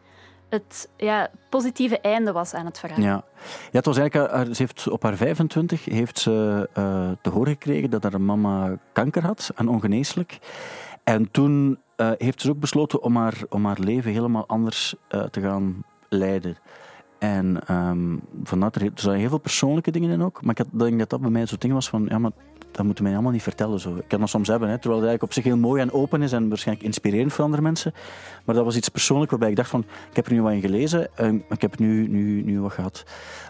[0.49, 2.99] het ja, positieve einde was aan het verhaal.
[2.99, 3.23] Ja.
[3.45, 7.51] ja, het was eigenlijk, haar- ze heeft, op haar 25 heeft ze eh, te horen
[7.51, 10.39] gekregen dat haar mama kanker had en ongeneeslijk.
[11.03, 15.23] En toen eh, heeft ze ook besloten om haar, om haar leven helemaal anders eh,
[15.23, 16.57] te gaan leiden.
[17.19, 20.41] En ehm vandaar, er zaten heel veel persoonlijke dingen in ook.
[20.41, 22.31] Maar ik had, denk dat dat bij mij zo'n ding was van, ja, maar
[22.77, 23.79] dat moeten mij allemaal niet vertellen.
[23.79, 23.95] Zo.
[23.95, 26.21] Ik kan dat soms hebben, hè, terwijl het eigenlijk op zich heel mooi en open
[26.21, 27.93] is en waarschijnlijk inspirerend voor andere mensen.
[28.45, 30.61] Maar dat was iets persoonlijk waarbij ik dacht van, ik heb er nu wat in
[30.61, 33.03] gelezen, en ik heb nu, nu, nu wat gehad.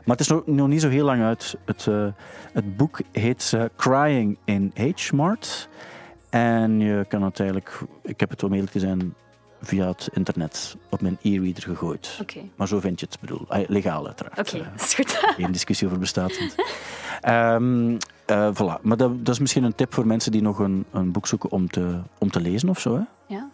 [0.05, 1.57] Maar het is nog, nog niet zo heel lang uit.
[1.65, 2.07] Het, eh,
[2.53, 5.69] het boek heet eh, Crying in H-Mart.
[6.29, 9.15] En je kan het eigenlijk, ik heb het om eerlijk te zijn,
[9.61, 12.19] via het internet op mijn e-reader gegooid.
[12.55, 14.39] Maar zo vind je het, bedoel, ah, legaal uiteraard.
[14.39, 15.11] oké, Eh, is goed.
[15.37, 16.39] geen discussie over bestaat.
[18.25, 18.81] eh, voilà.
[18.81, 21.51] Maar dat, dat is misschien een tip voor mensen die nog een, een boek zoeken
[21.51, 22.95] om te, om te lezen of zo.
[22.95, 23.01] Hè?
[23.35, 23.49] Ja.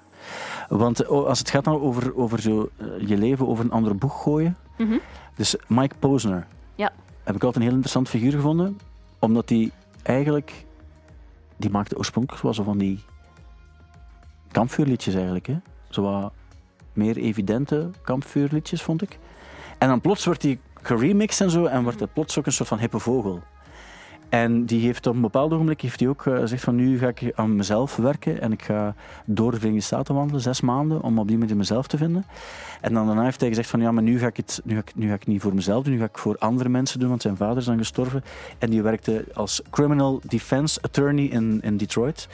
[0.69, 3.95] Want oh, als het gaat nou over, over zo, eh, je leven over een ander
[3.95, 4.57] boek gooien.
[4.77, 4.97] Mhm.
[5.35, 6.47] Dus Mike Posner.
[6.75, 6.91] Ja.
[7.23, 8.79] Heb ik altijd een heel interessant figuur gevonden.
[9.19, 9.71] Omdat hij
[10.03, 10.65] eigenlijk...
[11.57, 13.03] Die maakte oorspronkelijk zo van die
[14.51, 15.47] kampvuurliedjes eigenlijk.
[15.47, 15.55] Hè?
[15.93, 16.31] Zo
[16.93, 19.19] meer evidente kampvuurliedjes, vond ik.
[19.77, 21.65] En dan plots wordt die geremixed en zo.
[21.65, 23.41] En wordt het plots ook een soort van hippe vogel.
[24.33, 27.07] En die heeft op een bepaald ogenblik heeft hij ook eh, gezegd van nu ga
[27.07, 31.19] ik aan mezelf werken en ik ga door de Verenigde Staten wandelen, zes maanden, om
[31.19, 32.25] op die manier mezelf te vinden.
[32.81, 34.79] En dan daarna heeft hij gezegd van ja, maar nu ga ik het nu ga
[34.79, 37.09] ik, nu ga ik niet voor mezelf doen, nu ga ik voor andere mensen doen,
[37.09, 38.23] want zijn vader is dan gestorven.
[38.57, 42.27] En die werkte als criminal defense attorney in, in Detroit.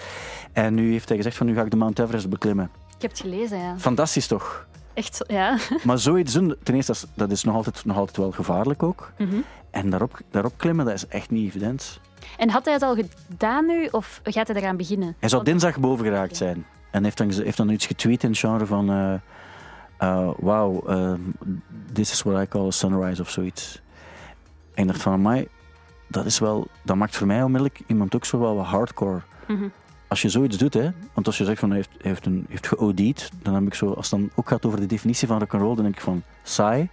[0.53, 2.69] En nu heeft hij gezegd van nu ga ik de Mount Everest beklimmen.
[2.99, 3.77] Ik heb het gelezen, ja.
[3.77, 4.65] Fantastisch toch?
[4.93, 5.57] Echt, ja.
[5.83, 8.83] Maar zoiets doen, ten eerste, dat is, dat is nog, altijd, nog altijd wel gevaarlijk
[8.83, 9.11] ook.
[9.17, 9.35] Mhm.
[9.71, 11.99] En daarop, daarop klimmen, dat is echt niet evident.
[12.37, 15.15] En had hij het al gedaan nu, of gaat hij eraan beginnen?
[15.19, 16.65] Hij zou dinsdag boven geraakt zijn.
[16.91, 18.89] En heeft dan, heeft dan iets getweet in het genre van...
[19.97, 21.13] eh, wow, eh,
[21.93, 23.81] this is what I call a sunrise of zoiets.
[24.73, 25.47] En ik dacht van, mij,
[26.07, 26.67] dat is wel...
[26.81, 29.21] Dat maakt voor mij onmiddellijk iemand ook zo wel wat hardcore.
[29.47, 29.67] Mhm.
[30.09, 33.29] Als je zoiets doet, hè, want als je zegt van heeft, heeft, een, heeft geodied,
[33.41, 35.83] dan heb ik zo, als het dan ook gaat over de definitie van rock'n'roll, dan
[35.83, 36.89] denk ik van saai.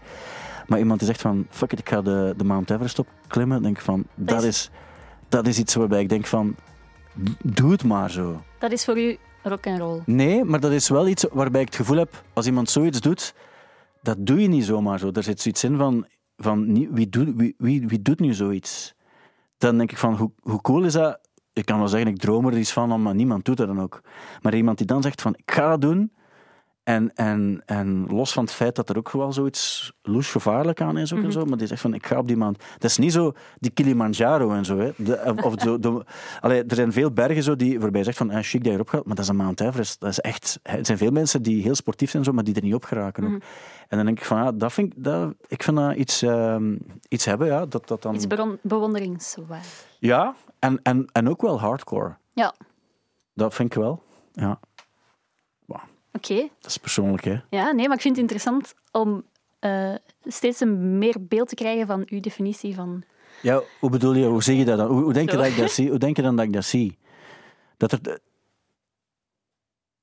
[0.67, 3.63] Maar iemand die zegt van fuck it, ik ga de, de Mount Everest opklimmen, dan
[3.65, 4.71] denk ik van dat is-
[5.29, 6.55] dat is iets waarbij ik denk van
[7.43, 8.43] doe het maar zo.
[8.59, 10.01] Dat is voor u rock and roll.
[10.05, 13.35] Nee, maar dat is wel iets waarbij ik het gevoel heb, als iemand zoiets doet,
[14.03, 15.11] dat doe je niet zomaar zo.
[15.13, 18.95] Er zit zoiets in van, van wie, doet, wie, wie, wie doet nu zoiets?
[19.59, 21.19] Dan denk ik van, hoe, hoe cool is dat?
[21.57, 24.01] Ik kan wel zeggen, ik droom er iets van, maar niemand doet dat dan ook.
[24.43, 26.13] Maar iemand die dan zegt van, ik ga dat doen,
[26.87, 30.97] en, en, en los van het feit dat er ook wel zoiets loes gevaarlijk aan
[30.99, 32.59] is ook en zo, maar die zegt van, ik ga op die maand.
[32.73, 34.79] Dat is niet zo die Kilimanjaro en zo.
[34.79, 34.91] Hè.
[34.97, 36.05] De, of de,
[36.41, 38.73] allee, er zijn veel bergen zo die, waarbij je zegt van, eh, chic dat je
[38.75, 40.01] erop gaat, maar dat is een Mount Everest.
[40.01, 42.63] Dat is echt, er zijn veel mensen die heel sportief zijn, zo, maar die er
[42.63, 43.25] niet op geraken.
[43.25, 43.41] ook.
[43.89, 46.77] En dan denk ik van, ja, dat vind ik, dat, ik vind dat iets, ehm,
[47.09, 47.67] iets hebben, ja.
[47.67, 49.87] Dat, dat dan, Iets beron- bewonderingswaard.
[49.99, 52.17] ja, en, en, en ook wel hardcore.
[52.33, 52.55] Ja,
[53.35, 54.03] Dat vind ik wel.
[54.33, 54.61] Ja,
[56.17, 56.49] oké.
[56.61, 57.37] dat is persoonlijk, hè.
[57.51, 59.25] Ja, nee, maar ik vind het interessant om
[59.59, 63.03] eh, steeds een meer beeld te krijgen van uw definitie van...
[63.43, 64.89] Ja, hoe bedoel je, hoe zeg je dat dan?
[64.89, 65.89] Hoe, hoe denk je dat ik dat zie?
[65.89, 66.99] Hoe denk je dan dat ik dat zie?
[67.77, 67.99] Dat er,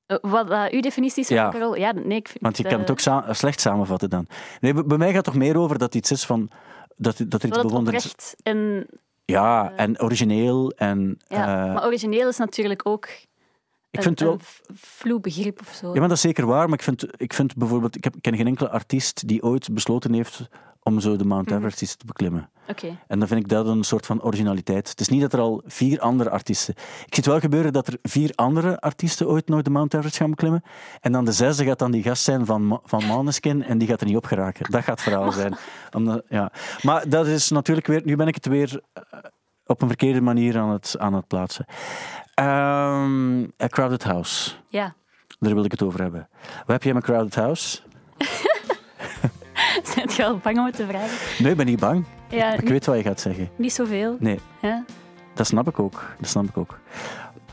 [0.06, 1.52] eh, wat dat uw definitie is van Ja.
[1.52, 1.80] roll.
[1.80, 4.28] Ja, nee, ik vind want je eh, kan het ook sa- slecht samenvatten dan.
[4.60, 6.50] Nee, bij mij gaat het toch meer over dat iets is van...
[6.96, 8.06] Dat, dat er iets bewonderends...
[8.06, 8.88] oprecht en...
[9.26, 11.18] Ja, en origineel en...
[11.28, 13.08] Ja, eh, maar origineel is natuurlijk ook
[13.94, 14.32] ik een, vind wel...
[14.32, 15.88] een vloe begrip of zo.
[15.94, 17.96] Ja, maar dat is zeker waar, maar ik vind, ik vind bijvoorbeeld...
[17.96, 20.50] Ik heb, ik ken geen enkele artiest die ooit besloten heeft
[20.84, 21.56] om zo de Mount Mhm.
[21.58, 22.50] Everest te beklimmen.
[22.68, 22.98] Oké.
[23.08, 24.90] En dan vind ik dat een soort van originaliteit.
[24.90, 26.74] Het is niet dat er al vier andere artiesten...
[26.78, 30.18] Ik zie het wel gebeuren dat er vier andere artiesten ooit nog de Mount Everest
[30.18, 30.64] gaan beklimmen.
[31.02, 34.02] En dan de zesde gaat dan die gast zijn van, van Maneskin en die gaat
[34.02, 34.72] er niet op geraken.
[34.72, 35.56] Dat gaat het verhaal zijn.
[35.92, 36.52] Omdat, ja.
[36.82, 38.02] Maar dat is natuurlijk weer...
[38.06, 39.20] Nu ben ik het weer eh,
[39.66, 41.66] op een verkeerde manier aan het, aan het plaatsen.
[42.34, 44.52] Ehm, A Crowded House.
[44.68, 44.94] Ja.
[45.40, 46.28] Daar wil ik het over hebben.
[46.58, 47.80] Wat heb jij met Crowded House?
[49.94, 51.44] Zijn je al bang om het te vragen?
[51.44, 52.06] Nee, ik ben niet bang.
[52.30, 53.50] Ja, Ik niet, weet wat je gaat zeggen.
[53.56, 54.16] niet zoveel.
[54.20, 54.40] Nee.
[54.62, 54.84] Ja.
[55.34, 56.06] Dat snap ik ook.
[56.20, 56.80] Dat snap ik ook.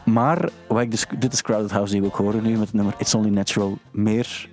[0.04, 2.72] Maar wat ik dus, dit is Crowded House die we ook horen nu met het
[2.72, 3.78] nummer It's Only Natural.
[3.90, 4.48] Meer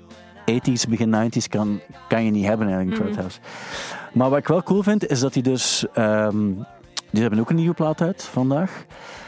[0.52, 3.40] 80s, begin 90s kan, kan je niet hebben eigenlijk in Crowded House.
[4.14, 5.86] Maar wat ik wel cool vind, is dat die dus...
[5.94, 6.52] ehm,
[7.12, 8.86] die hebben ook een nieuwe plaat uit vandaag.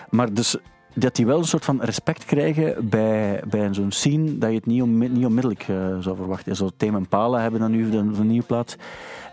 [0.09, 0.55] Maar dus
[0.99, 4.65] dat die wel een soort van respect krijgen bij, bij zo'n scene dat je het
[4.65, 6.55] niet, niet onmiddellijk eh, zou verwachten.
[6.55, 8.75] Zo Tame Impala hebben dan nu een, een nieuwe plaat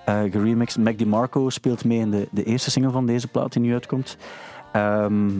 [0.04, 0.84] eh geremixed.
[0.84, 4.16] Mac DiMarco speelt mee in de, de eerste single van deze plaat die nu uitkomt.
[4.72, 5.30] Ehm,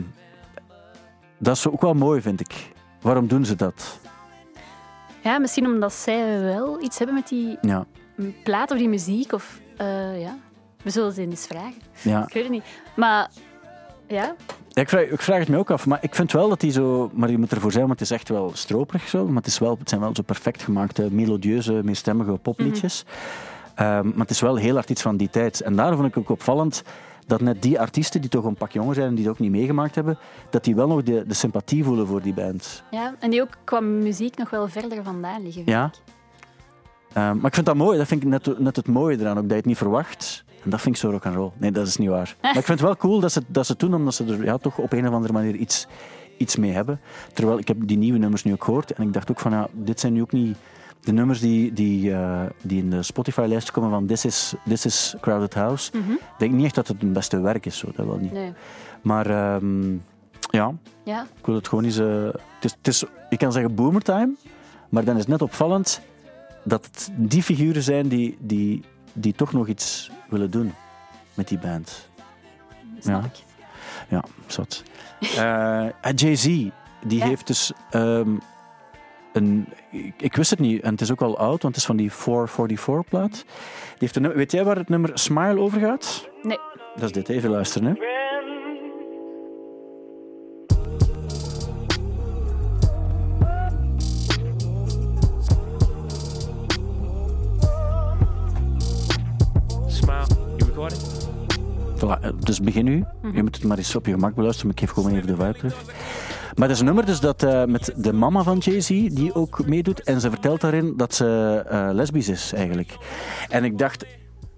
[1.37, 2.71] dat is ook wel mooi, vind ik.
[3.01, 3.99] Waarom doen ze dat?
[5.23, 7.85] Ja, misschien omdat zij wel iets hebben met die Ja,
[8.43, 9.33] plaat of die muziek.
[9.33, 10.37] Of, eh, ja.
[10.83, 11.81] We zullen het eens vragen.
[12.01, 12.21] ja.
[12.27, 12.63] Ik weet het niet.
[12.95, 13.29] Maar
[14.07, 14.35] ja,
[14.77, 16.71] Ja, Ik vraag, ik vraag het me ook af, maar ik vind wel dat die
[16.71, 17.09] zo...
[17.13, 19.25] Maar je moet ervoor zijn, want het is echt wel stroperig zo.
[19.27, 23.05] Maar het, is wel, het zijn wel zo perfect gemaakte, melodieuze, meestemmige popliedjes.
[23.75, 25.61] Ehm, maar het is wel heel hard iets van die tijd.
[25.61, 26.83] En daar vond ik ook opvallend
[27.27, 29.51] dat net die artiesten, die toch een pak jonger zijn en die het ook niet
[29.51, 30.17] meegemaakt hebben,
[30.49, 32.83] dat die wel nog de, de sympathie voelen voor die band.
[32.91, 35.63] ja, en die ook qua muziek nog wel verder vandaan liggen.
[35.63, 35.91] vind Ja.
[37.13, 37.97] Ehm, maar ik vind dat mooi.
[37.97, 39.37] Dat vind ik net, net het mooie eraan.
[39.37, 40.45] Ook dat je het niet verwacht.
[40.67, 41.51] En dat vind ik zo rock and roll.
[41.57, 42.35] Nee, dat is niet waar.
[42.41, 44.43] Maar ik vind het wel cool dat ze, dat ze het doen, omdat ze er
[44.43, 45.87] ja, toch op een of andere manier iets,
[46.37, 46.99] iets mee hebben.
[47.33, 48.91] Terwijl ik heb die nieuwe nummers nu ook gehoord.
[48.93, 50.57] En ik dacht ook van, ja, dit zijn nu ook niet
[50.99, 55.15] de nummers die, die, eh, die in de Spotify-lijst komen van This is, This is
[55.21, 55.91] Crowded House.
[55.97, 58.31] Ik denk niet echt dat het hun beste werk is, zo, dat wel niet.
[58.31, 58.53] Nee.
[59.01, 59.91] Maar ehm,
[60.51, 61.97] ja, Ja, ik wil het gewoon eens...
[61.97, 64.29] eh, het is, het is, je kan zeggen boomertime,
[64.89, 66.01] maar dan is het net opvallend
[66.63, 68.83] dat het die figuren zijn die, die,
[69.17, 70.73] die toch nog iets willen doen
[71.33, 72.09] met die band.
[72.99, 73.27] snap Ja.
[73.27, 73.43] ik.
[74.09, 74.83] Ja, zat.
[75.19, 76.71] Eh, en Jay-Z, die
[77.19, 77.25] Ja.
[77.25, 77.71] heeft dus
[79.33, 79.67] een...
[79.91, 81.95] Ik, ik wist het niet, en het is ook al oud, want het is van
[81.97, 83.31] die 444-plaat.
[83.33, 83.45] Die
[83.97, 86.27] heeft een, nummer- weet jij waar het nummer Smile over gaat?
[86.41, 86.59] Nee.
[86.95, 87.87] Dat is dit, even luisteren.
[87.87, 87.93] Hè.
[102.47, 103.03] Dus begin nu.
[103.33, 105.35] Je moet het maar eens op je gemak beluisteren, maar ik geef gewoon even de
[105.35, 105.83] vibe terug.
[106.55, 109.67] Maar dat is een nummer dus dat, eh, met de mama van Jay-Z, die ook
[109.67, 110.03] meedoet.
[110.03, 112.97] En ze vertelt daarin dat ze eh, lesbisch is, eigenlijk.
[113.49, 114.05] En ik dacht,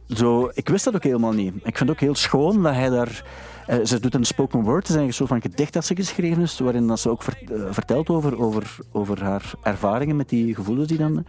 [0.07, 1.53] zo, ik wist dat ook helemaal niet.
[1.55, 3.25] Ik vind het ook heel schoon dat hij daar...
[3.65, 5.95] eh, ze doet een spoken word, het is eigenlijk een soort van gedicht dat ze
[5.95, 10.55] geschreven is, waarin dat ze ook vert- vertelt over, over, over haar ervaringen met die
[10.55, 11.25] gevoelens die dan...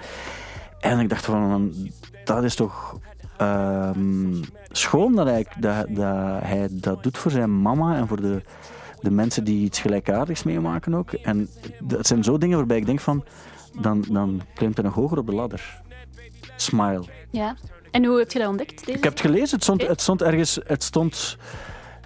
[0.81, 1.73] En ik dacht van,
[2.25, 2.99] dat is toch
[3.41, 8.43] ehm, schoon dat hij, dat, dat hij dat doet voor zijn mama en voor de,
[9.01, 11.12] de mensen die iets gelijkaardigs meemaken ook.
[11.12, 13.24] En dat zijn zo dingen waarbij ik denk van,
[13.80, 15.82] dan, dan klimt hij nog hoger op de ladder.
[16.57, 17.05] Smile.
[17.30, 17.57] Ja.
[17.91, 18.86] En hoe heb je dat ontdekt?
[18.86, 18.99] Deze?
[18.99, 21.36] Ik heb het gelezen, het stond, het stond ergens, het stond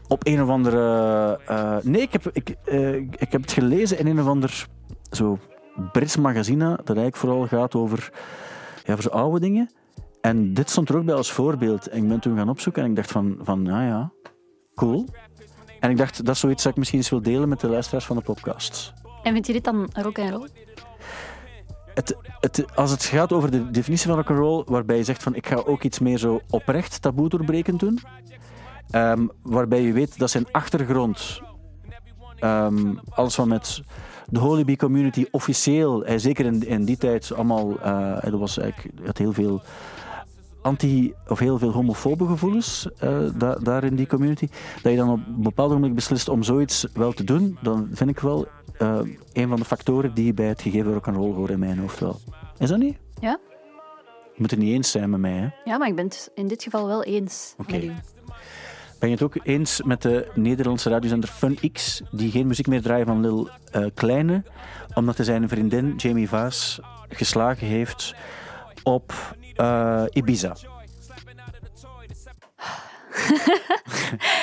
[0.08, 1.40] op een of andere...
[1.46, 4.66] eh, nee, ik heb, ik, eh, ik heb het gelezen in een of ander
[5.10, 5.38] zo
[5.92, 8.12] Brits magazine, dat eigenlijk vooral gaat over,
[8.84, 9.70] ja, over zo oude dingen.
[10.24, 11.88] En dit stond er ook bij als voorbeeld.
[11.88, 14.12] En ik ben toen gaan opzoeken en ik dacht van, van ja, ja,
[14.74, 15.08] cool.
[15.80, 18.04] En ik dacht, dat is zoiets dat ik misschien eens wil delen met de luisteraars
[18.04, 18.92] van de podcast.
[19.22, 20.48] En vind je dit dan rock en roll?
[21.94, 25.46] Het, het, als het gaat over de definitie van rock'n'roll, waarbij je zegt van ik
[25.46, 27.98] ga ook iets meer zo oprecht taboe doorbrekend doen,
[28.90, 31.40] ehm, waarbij je weet dat zijn achtergrond,
[32.38, 33.82] ehm, alles wat met
[34.26, 38.58] de Holy Bee community officieel, eh, zeker in, in die tijd, allemaal, eh, er was
[38.58, 39.62] eigenlijk had heel veel
[40.64, 44.48] anti- of heel veel homofobe gevoelens eh, da- daar in die community,
[44.82, 48.10] dat je dan op een bepaald moment beslist om zoiets wel te doen, dan vind
[48.10, 48.46] ik wel
[48.78, 48.98] eh,
[49.32, 52.20] een van de factoren die bij het gegeven rock'n'roll horen in mijn hoofd wel.
[52.58, 52.96] Is dat niet?
[53.20, 53.38] Ja.
[54.34, 55.48] Je moet het niet eens zijn met mij, hè?
[55.70, 57.80] Ja, maar ik ben het in dit geval wel eens Oké.
[58.98, 62.82] Ben je het ook eens met de Nederlandse radiozender Fun X, die geen muziek meer
[62.82, 64.42] draaien van Lil eh, Kleine,
[64.94, 68.14] omdat hij zijn vriendin Jamie Vaas geslagen heeft
[68.82, 69.12] op
[69.56, 70.56] eh, Ibiza?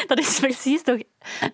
[0.08, 0.98] Dat is precies toch...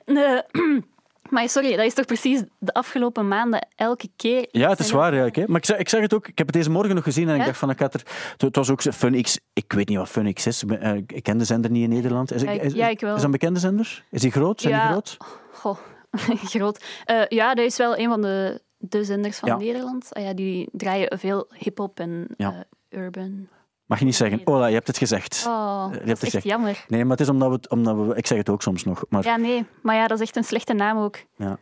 [1.30, 4.48] Maar sorry, dat is toch precies de afgelopen maanden elke keer...
[4.52, 5.36] Ja, het is waar eigenlijk.
[5.36, 5.44] Hè?
[5.48, 7.34] Maar ik zeg, ik zeg het ook, ik heb het deze morgen nog gezien en
[7.34, 7.46] ik Ja?
[7.46, 8.02] dacht van, ik had er...
[8.38, 10.64] Het was ook zo- Fun X, ik weet niet wat Fun X is.
[10.64, 12.34] Ik eh, Ik ken de zender niet in Nederland.
[12.34, 13.10] Is, Ja, ik- is, ja, ik wel.
[13.10, 14.04] is dat een bekende zender?
[14.12, 14.62] Is die groot?
[14.62, 14.90] Zijn die Ja.
[14.90, 15.18] groot?
[15.54, 15.78] Goh,
[16.54, 16.84] groot.
[17.06, 19.58] Eh, ja, dat is wel een van de, de zenders van Ja.
[19.58, 20.14] Nederland.
[20.14, 22.64] Ah, ja, die draaien veel hip-hop en Ja.
[22.90, 23.48] Urban.
[23.86, 24.42] Mag je niet zeggen.
[24.46, 25.44] Ola, je hebt het gezegd.
[25.48, 26.44] Oh, je hebt dat het is echt gezegd.
[26.44, 26.86] jammer.
[26.88, 28.16] Nee, maar het is omdat we, het- omdat we...
[28.16, 29.24] Ik zeg het ook soms nog, maar...
[29.24, 29.66] Ja, nee.
[29.82, 31.18] Maar ja, dat is echt een slechte naam ook.
[31.36, 31.58] Ja.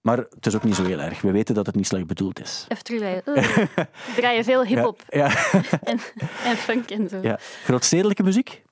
[0.00, 1.20] Maar het is ook niet zo heel erg.
[1.20, 2.66] We weten dat het niet slecht bedoeld is.
[2.68, 3.22] Even.
[3.26, 3.56] Uh,
[4.06, 5.98] die draaien veel hip-hop Ja, ja, en,
[6.44, 7.18] en funk en zo.
[7.22, 7.38] ja.
[7.64, 8.62] Grootstedelijke muziek?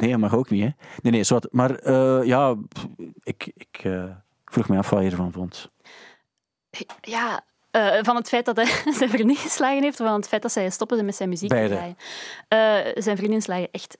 [0.00, 0.68] Nee, dat mag ook niet, hè?
[1.02, 1.52] Nee, nee, zwart.
[1.52, 2.54] Maar eh, ja,
[3.22, 4.04] ik, ik eh,
[4.44, 5.70] vroeg me af wat je ervan vond.
[7.00, 7.44] Ja,
[7.76, 8.66] eh, van het feit dat hij
[8.98, 11.74] zijn vriendin geslagen heeft, of van het feit dat zij stoppen met zijn muziek Beide.
[11.74, 11.96] draaien.
[12.48, 13.98] Eh, zijn vriendin slagen echt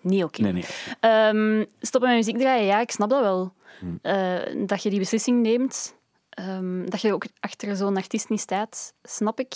[0.00, 0.42] niet oké.
[0.42, 0.64] Nee, nee.
[1.00, 3.52] Ehm, stoppen met muziek draaien, ja, ik snap dat wel.
[3.78, 3.98] Hmm.
[4.02, 5.94] Eh, dat je die beslissing neemt,
[6.30, 9.54] ehm, dat je ook achter zo'n artiest niet staat, snap ik.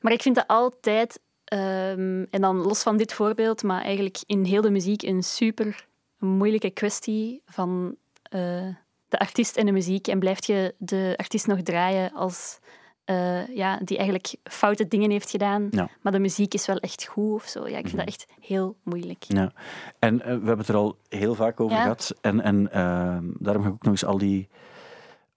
[0.00, 4.44] Maar ik vind dat altijd, ehm, en dan los van dit voorbeeld, maar eigenlijk in
[4.44, 5.86] heel de muziek een super
[6.18, 7.96] moeilijke kwestie van...
[9.08, 12.58] de artiest en de muziek en blijf je de artiest nog draaien als
[13.04, 15.88] eh, ja, die eigenlijk foute dingen heeft gedaan, Ja.
[16.00, 17.68] maar de muziek is wel echt goed of zo.
[17.68, 19.22] Ja, ik vind dat echt heel moeilijk.
[19.28, 19.52] Ja.
[19.98, 21.82] En eh, we hebben het er al heel vaak over Ja.
[21.82, 22.14] gehad.
[22.20, 24.48] En, en ehm, daarom ga ik ook nog eens al die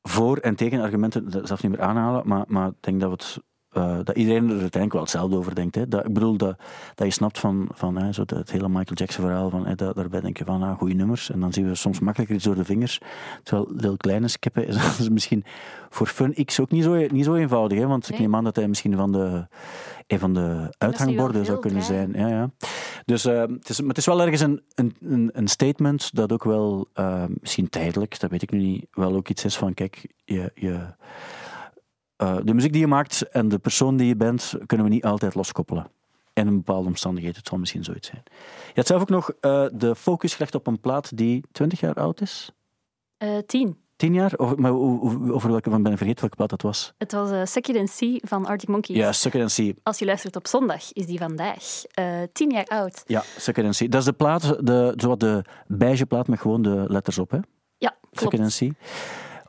[0.03, 2.27] voor- en tegenargumenten zelf niet meer aanhalen.
[2.27, 5.55] Maar, maar ik denk dat, we het, eh, dat iedereen er uiteindelijk wel hetzelfde over
[5.55, 5.75] denkt.
[5.75, 5.87] Hè.
[5.87, 6.57] Dat, ik bedoel, dat,
[6.95, 9.49] dat je snapt van, van hè, zo het hele Michael Jackson verhaal.
[9.49, 11.31] Van, hè, dat, daarbij denk je van, ah, goede nummers.
[11.31, 12.99] En dan zien we soms makkelijker iets door de vingers.
[13.43, 15.43] Terwijl heel kleine skippen is, is misschien
[15.89, 17.77] voor Fun X ook niet zo, niet zo eenvoudig.
[17.77, 18.19] Hè, want ik Nee.
[18.19, 19.47] neem aan dat hij misschien van de,
[20.07, 22.13] een van de uithangborden zou kunnen zijn.
[22.13, 22.49] Ja, ja.
[23.05, 26.31] Dus eh, het, is, maar het is wel ergens een, een, een, een statement dat
[26.31, 29.73] ook wel, eh, misschien tijdelijk, dat weet ik nu niet, wel ook iets is van,
[29.73, 30.79] kijk, je, je,
[32.17, 35.05] eh, de muziek die je maakt en de persoon die je bent, kunnen we niet
[35.05, 35.87] altijd loskoppelen.
[36.33, 38.23] In een bepaalde omstandigheden, het zal misschien zoiets zijn.
[38.67, 41.93] Je had zelf ook nog eh, de focus gelegd op een plaat die 20 jaar
[41.93, 42.51] oud is?
[43.17, 43.77] Eh, tien.
[43.97, 44.33] 10 jaar?
[44.37, 44.71] Over, maar
[45.31, 46.93] over welke, van ben ik vergeten welke plaat dat was?
[46.97, 48.97] Het was uh, Sea van Arctic Monkeys.
[48.97, 49.75] Ja, See.
[49.83, 53.03] Als je luistert op zondag, is die vandaag eh, tien jaar oud.
[53.05, 53.89] Ja, See.
[53.89, 57.39] Dat is de plaat, de, zowat de beige plaat met gewoon de letters op, hè?
[57.77, 58.61] Ja, klopt.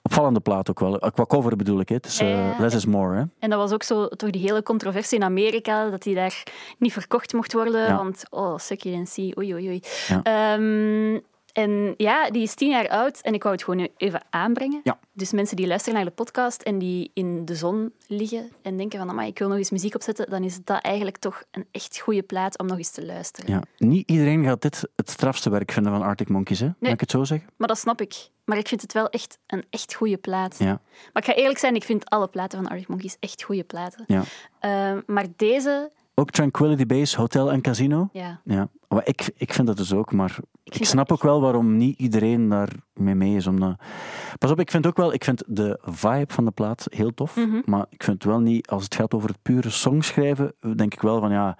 [0.08, 0.98] Opvallende plaat ook wel.
[0.98, 1.88] Qua cover bedoel ik.
[1.88, 2.54] Het is eh, Ja.
[2.58, 3.22] Less is More, hè?
[3.38, 6.42] En dat was ook zo toch die hele controversie in Amerika, dat die daar
[6.78, 7.96] niet verkocht mocht worden, Ja.
[7.96, 9.82] want oh, Sucky See, oei oei oei.
[10.08, 10.22] Ja.
[10.22, 11.18] Ehm,
[11.58, 14.80] en ja, die is tien jaar oud en ik wou het gewoon even aanbrengen.
[14.84, 14.98] Ja.
[15.12, 18.98] Dus mensen die luisteren naar de podcast en die in de zon liggen en denken
[18.98, 21.98] van, "Amai, ik wil nog eens muziek opzetten, dan is dat eigenlijk toch een echt
[21.98, 23.50] goede plaat om nog eens te luisteren.
[23.50, 23.62] Ja.
[23.78, 26.68] Niet iedereen gaat dit het strafste werk vinden van Arctic Monkeys, hè?
[26.78, 27.48] Mag ik het zo zeggen?
[27.56, 28.30] Maar dat snap ik.
[28.44, 30.56] Maar ik vind het wel echt een echt goede plaat.
[30.58, 30.80] Ja.
[31.12, 34.04] Maar ik ga eerlijk zijn, ik vind alle platen van Arctic Monkeys echt goede platen.
[34.06, 34.22] ja.
[34.58, 38.08] Ehm, maar deze, Ook Tranquility Base, Hotel en Casino.
[38.12, 38.68] ja, Ja.
[38.88, 42.48] Maar ik, ik vind dat dus ook, maar ik, snap ook wel waarom niet iedereen
[42.48, 43.46] daar mee mee is.
[43.46, 43.76] Om.
[44.38, 47.36] Pas op, ik vind ook wel, ik vind de vibe van de plaat heel tof,
[47.36, 47.60] Mhm.
[47.64, 51.20] maar ik vind wel niet, als het gaat over het pure songschrijven, denk ik wel
[51.20, 51.56] van ja,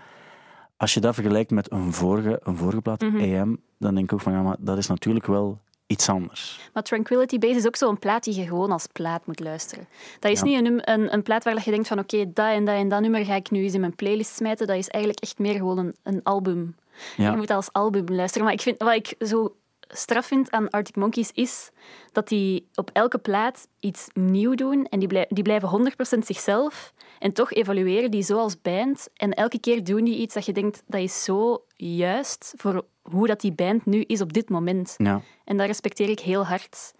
[0.76, 3.16] als je dat vergelijkt met een vorige, een vorige plaat, Mhm.
[3.40, 6.70] AM, dan denk ik ook van ja, maar dat is natuurlijk wel iets anders.
[6.72, 9.88] Maar Tranquility Base is ook zo'n plaat die je gewoon als plaat moet luisteren.
[10.20, 10.44] Dat is Ja.
[10.44, 13.00] niet een, een, een plaat waar je denkt van oké, dat en dat en dat
[13.00, 14.66] nummer ga ik nu eens in mijn playlist smijten.
[14.66, 16.76] Dat is eigenlijk echt meer gewoon een, een album.
[17.16, 17.30] Ja.
[17.30, 18.44] Je moet dat als album luisteren.
[18.44, 19.54] Maar ik vind, wat ik zo
[19.90, 21.70] straf vind aan Arctic Monkeys is
[22.12, 26.92] dat die op elke plaat iets nieuw doen en die, blij- die blijven 100% zichzelf
[27.18, 30.52] en toch evolueren die zo als band en elke keer doen die iets dat je
[30.52, 34.94] denkt dat is zo juist voor hoe dat die band nu is op dit moment.
[34.96, 35.20] Ja.
[35.44, 36.92] En dat respecteer ik heel hard.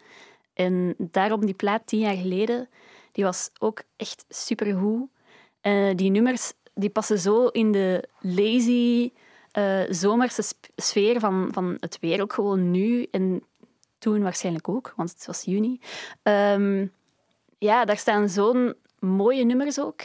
[0.55, 2.69] En daarom die plaat tien jaar geleden,
[3.13, 5.09] die was ook echt supergoed.
[5.61, 9.13] Eh die nummers die passen zo in de lazy,
[9.51, 10.43] eh, zomerse
[10.77, 13.07] sfeer van, van het weer ook gewoon nu.
[13.11, 13.43] En
[13.99, 15.81] toen waarschijnlijk ook, want het was juni.
[16.23, 16.87] Ehm,
[17.59, 20.01] ja, daar staan zo'n mooie nummers ook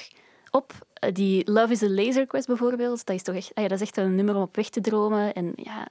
[0.53, 0.73] op.
[0.93, 3.81] Eh, Die Love is a Laser Quest bijvoorbeeld, dat is toch echt, ah ja, dat
[3.81, 5.33] is echt een nummer om op weg te dromen.
[5.33, 5.87] En ja,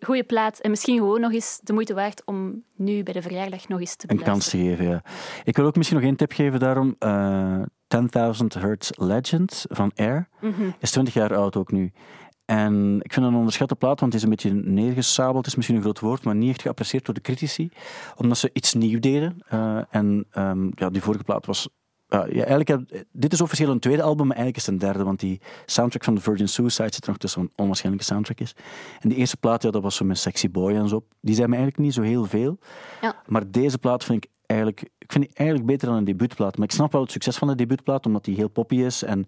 [0.00, 0.58] goeie plaat.
[0.58, 3.96] En misschien gewoon nog eens de moeite waard om nu bij de verjaardag nog eens
[3.96, 5.02] te Een kans te geven, ja.
[5.44, 6.96] Ik wil ook misschien nog één tip geven daarom.
[6.98, 10.62] Eh 10.000 Hertz Legend van Air Mhm.
[10.78, 11.92] is 20 jaar oud ook nu.
[12.44, 15.46] En ik vind het een onderschatte plaat, want het is een beetje neergesabeld.
[15.46, 17.70] is misschien een groot woord, maar niet echt geapprecieerd door de critici.
[18.16, 19.36] Omdat ze iets nieuw deden.
[19.48, 21.68] Eh, en ehm, ja, die vorige plaat was...
[22.12, 24.88] ja, ja, eigenlijk, heb- dit is officieel een tweede album, maar eigenlijk is het een
[24.88, 25.04] derde.
[25.04, 28.40] Want die soundtrack van The Virgin Suicide zit er nog tussen, wat een onwaarschijnlijke soundtrack
[28.40, 28.54] is.
[29.00, 31.04] En die eerste plaat, ja, dat was zo met Sexy Boy en zo.
[31.20, 32.58] Die zijn me eigenlijk niet zo heel veel.
[33.00, 33.22] Ja.
[33.26, 36.56] Maar deze plaat vind ik eigenlijk, ik vind die eigenlijk beter dan een debuutplaat.
[36.56, 39.02] Maar ik snap wel het succes van de debuutplaat, omdat die heel poppy is.
[39.02, 39.26] En,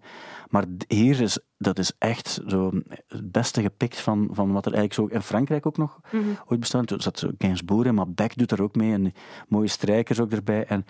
[0.49, 2.71] maar hier is, dat is echt zo
[3.07, 6.23] het beste gepikt van, van wat er eigenlijk zo in Frankrijk ook nog Mhm.
[6.47, 6.91] ooit bestaat.
[6.91, 8.93] Er zat Gainsbourg in, maar Beck doet er ook mee.
[8.93, 9.13] En
[9.47, 10.65] mooie strijkers ook erbij.
[10.65, 10.85] En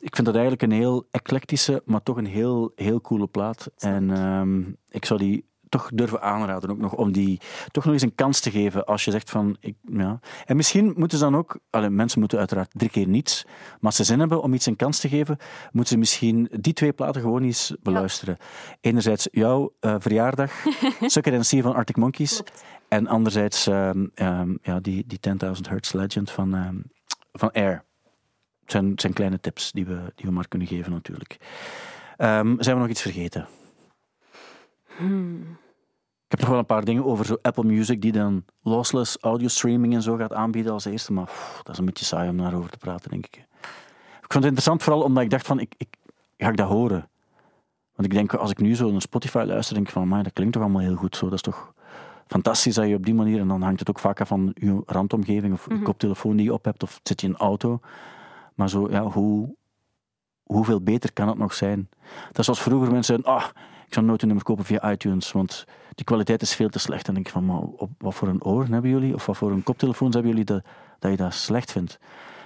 [0.00, 3.70] ik vind dat eigenlijk een heel eclectische, maar toch een heel, heel coole plaat.
[3.76, 7.40] En ehm, ik zou die toch durven aanraden ook nog, om die
[7.70, 9.56] toch nog eens een kans te geven als je zegt van...
[9.60, 10.20] Ik, ja.
[10.44, 11.58] En misschien moeten ze dan ook...
[11.88, 15.00] Mensen moeten uiteraard drie keer niets, maar als ze zin hebben om iets een kans
[15.00, 15.36] te geven,
[15.72, 18.36] moeten ze misschien die twee platen gewoon eens beluisteren.
[18.80, 20.52] Enerzijds jouw eh, verjaardag,
[21.00, 22.64] Sucker and See van Arctic Monkeys, Klopt.
[22.88, 26.84] en anderzijds ehm, ehm, ja, die, die 10.000 Hertz Legend van,
[27.32, 27.88] van Air.
[28.70, 31.36] Het zijn, het zijn kleine tips die we, die we maar kunnen geven natuurlijk.
[32.16, 33.46] Ehm, zijn we nog iets vergeten?
[34.96, 35.40] Hmm.
[36.24, 39.48] Ik heb nog wel een paar dingen over zo Apple Music, die dan lossless audio
[39.48, 41.12] streaming en zo gaat aanbieden als eerste.
[41.12, 43.36] Maar pff, dat is een beetje saai om daarover te praten, denk ik.
[44.22, 45.88] Ik vond het interessant vooral omdat ik dacht van, ik, ik,
[46.36, 47.08] ga ik dat horen?
[47.94, 50.32] Want ik denk, als ik nu zo naar Spotify luister, denk ik van, maar dat
[50.32, 51.24] klinkt toch allemaal heel goed zo.
[51.24, 51.72] Dat is toch
[52.26, 54.82] fantastisch dat je op die manier, en dan hangt het ook vaak af van je
[54.86, 57.80] randomgeving of je koptelefoon die je op hebt, of zit je in een auto.
[58.60, 59.54] Maar zo, ja, hoe,
[60.42, 61.88] hoeveel beter kan het nog zijn?
[62.26, 63.44] Dat is zoals vroeger mensen ah,
[63.86, 67.08] ik zou nooit een nummer kopen via iTunes, want die kwaliteit is veel te slecht.
[67.08, 69.36] En dan denk ik van, maar op, wat voor een oren hebben jullie, of wat
[69.36, 70.62] voor een koptelefoons hebben jullie, dat,
[70.98, 71.92] dat je dat slecht vindt?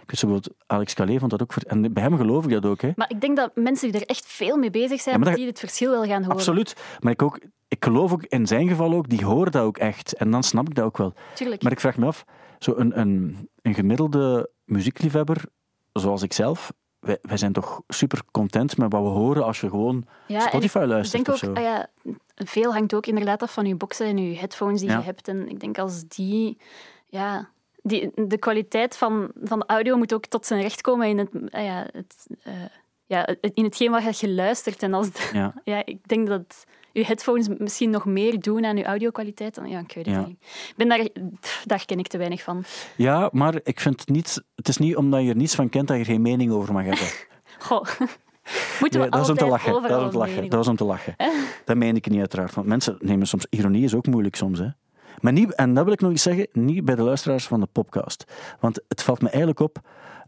[0.03, 1.53] Ik weet zo bijvoorbeeld, Alex Calais vond dat ook...
[1.53, 2.91] Voor, en bij hem geloof ik dat ook, hè.
[2.97, 5.47] Maar ik denk dat mensen die er echt veel mee bezig zijn, maar dat- die
[5.47, 6.37] het verschil wel gaan horen.
[6.37, 6.77] Absoluut.
[7.01, 10.13] Maar ik, ook, ik geloof ook in zijn geval ook, die horen dat ook echt.
[10.15, 11.13] En dan snap ik dat ook wel.
[11.35, 11.63] Tuurlijk.
[11.63, 12.25] Maar ik vraag me af,
[12.59, 15.45] zo een, een, een gemiddelde muziekliefhebber,
[16.01, 19.69] zoals ik zelf, wij, wij zijn toch super content met wat we horen als je
[19.69, 21.87] gewoon Ja, Spotify ik luistert denk of ook, ah ja,
[22.35, 24.99] veel hangt ook inderdaad af van je boxen en je headphones die Ja.
[24.99, 25.29] je hebt.
[25.29, 26.59] En ik denk als die,
[27.07, 27.49] ja,
[27.83, 31.31] die, de kwaliteit van, van de audio moet ook tot zijn recht komen in het,
[31.51, 32.53] ah ja, het, eh,
[33.07, 34.83] ja, het- in hetgeen wat je luistert.
[34.83, 35.55] En als Ja.
[35.65, 39.55] ja, ik denk dat je headphones misschien nog meer doen aan je audio-kwaliteit.
[39.55, 40.27] Dan, ja, ik weet het Ja.
[40.27, 40.37] niet.
[40.69, 41.07] Ik ben daar,
[41.65, 42.65] daar ken ik te weinig van.
[42.97, 44.43] Ja, maar ik vind het niet...
[44.55, 46.73] Het is niet omdat je er niets van kent dat je er geen mening over
[46.73, 47.09] mag hebben.
[47.67, 47.83] Goh.
[48.81, 49.73] Moeten we Nee, dat is om te lachen.
[49.73, 50.43] Dat is om te lachen.
[50.43, 51.15] Dat was om te lachen.
[51.65, 52.55] Dat meen ik niet uiteraard.
[52.55, 53.47] Want mensen nemen soms...
[53.51, 54.67] Ironie is ook moeilijk soms, hè.
[55.21, 57.67] Maar niet, en dat wil ik nog eens zeggen, niet bij de luisteraars van de
[57.73, 58.25] podcast.
[58.61, 59.79] Want het valt me eigenlijk op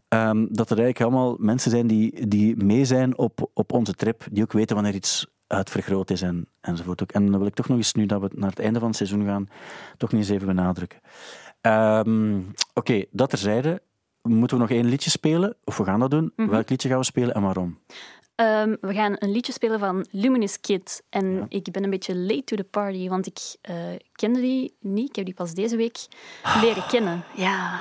[0.07, 4.27] ehm, dat er eigenlijk allemaal mensen zijn die, die mee zijn op, op onze trip,
[4.31, 7.01] die ook weten wanneer iets uitvergroot is en, enzovoort.
[7.01, 7.11] Ook.
[7.11, 8.97] En dan wil ik toch nog eens, nu dat we naar het einde van het
[8.97, 9.49] seizoen gaan,
[9.97, 10.99] toch nog eens even benadrukken.
[11.61, 12.39] Ehm,
[12.73, 13.81] Oké, dat terzijde.
[14.21, 15.55] Moeten we nog één liedje spelen?
[15.63, 16.33] Of we gaan dat doen?
[16.35, 17.79] Welk liedje gaan we spelen en waarom?
[18.35, 21.03] Ehm, we gaan een liedje spelen van Luminous Kid.
[21.09, 23.75] En ik ben een beetje late to the party, want ik eh,
[24.11, 25.09] kende die niet.
[25.09, 25.97] Ik heb die pas deze week
[26.61, 27.23] leren kennen.
[27.35, 27.79] Ja,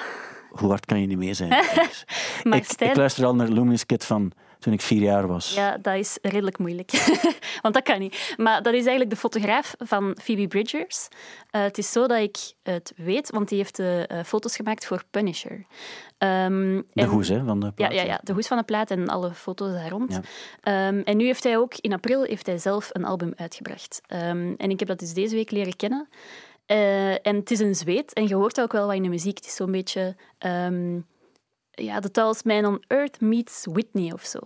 [0.61, 1.48] Hoe hard kan je niet mee zijn?
[2.44, 5.54] maar ik, luister al naar Luminous Kid van toen ik vier jaar was.
[5.54, 6.90] Ja, dat is redelijk moeilijk.
[7.62, 8.34] Want dat kan niet.
[8.36, 11.09] Maar dat is eigenlijk de fotograaf van Phoebe Bridgers.
[11.50, 14.86] Eh, het is zo dat ik het weet, want die heeft de eh, foto's gemaakt
[14.86, 15.64] voor Punisher.
[16.18, 18.64] Ehm, De en- hoes, hè, van de Ja, plaat, ja, ja, de hoes van de
[18.64, 20.12] plaat en alle foto's daar rond.
[20.12, 20.20] Ja.
[20.88, 24.00] Ehm, en nu heeft hij ook, in april, heeft hij zelf een album uitgebracht.
[24.07, 26.09] Ehm, en ik heb dat dus deze week leren kennen.
[26.67, 29.37] Eh, en het is een zweet en je hoort ook wel wat in de muziek.
[29.37, 30.17] Het is zo'n beetje...
[30.39, 30.99] ehm
[31.77, 34.39] ja, de Tals Man on Earth meets Whitney of zo.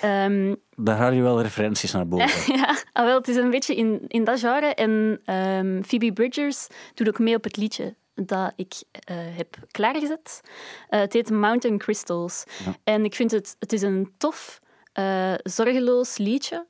[0.00, 2.54] Ehm, Daar haal je wel referenties naar boven.
[2.56, 4.74] ja, ah, wel, het is een beetje in, in dat genre.
[4.74, 10.40] En ehm, Phoebe Bridgers doet ook mee op het liedje dat ik eh, heb klaargezet.
[10.88, 12.44] Eh, het heet Mountain Crystals.
[12.84, 14.60] En ik vind het, het is een tof,
[15.42, 16.66] zorgeloos liedje.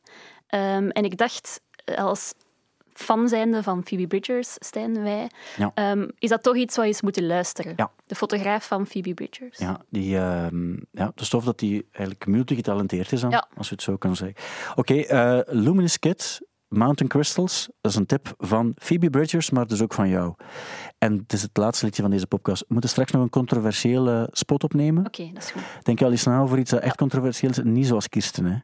[0.47, 1.61] En ik dacht,
[1.97, 2.33] als
[3.03, 5.70] fan zijnde van Phoebe Bridgers, Stijn, wij, Ja.
[5.74, 7.72] ehm, is dat toch iets wat je eens moeten luisteren.
[7.76, 7.90] Ja.
[8.07, 9.59] De fotograaf van Phoebe Bridgers.
[9.59, 13.74] Ja, die, ehm, ja, het is tof dat hij eigenlijk multigetalenteerd is, dan, als je
[13.74, 14.36] het zo kan zeggen.
[14.74, 19.82] Oké, eh, Luminous Kid, Mountain Crystals, dat is een tip van Phoebe Bridgers, maar dus
[19.82, 20.34] ook van jou.
[20.98, 22.61] En het is het laatste liedje van deze podcast.
[22.61, 25.07] We moeten straks nog een controversiële spot opnemen.
[25.07, 25.62] Oké, dat is goed.
[25.82, 27.61] Denk je al eens na over iets dat echt controversieel is?
[27.62, 28.57] Niet zoals Kirsten, hè.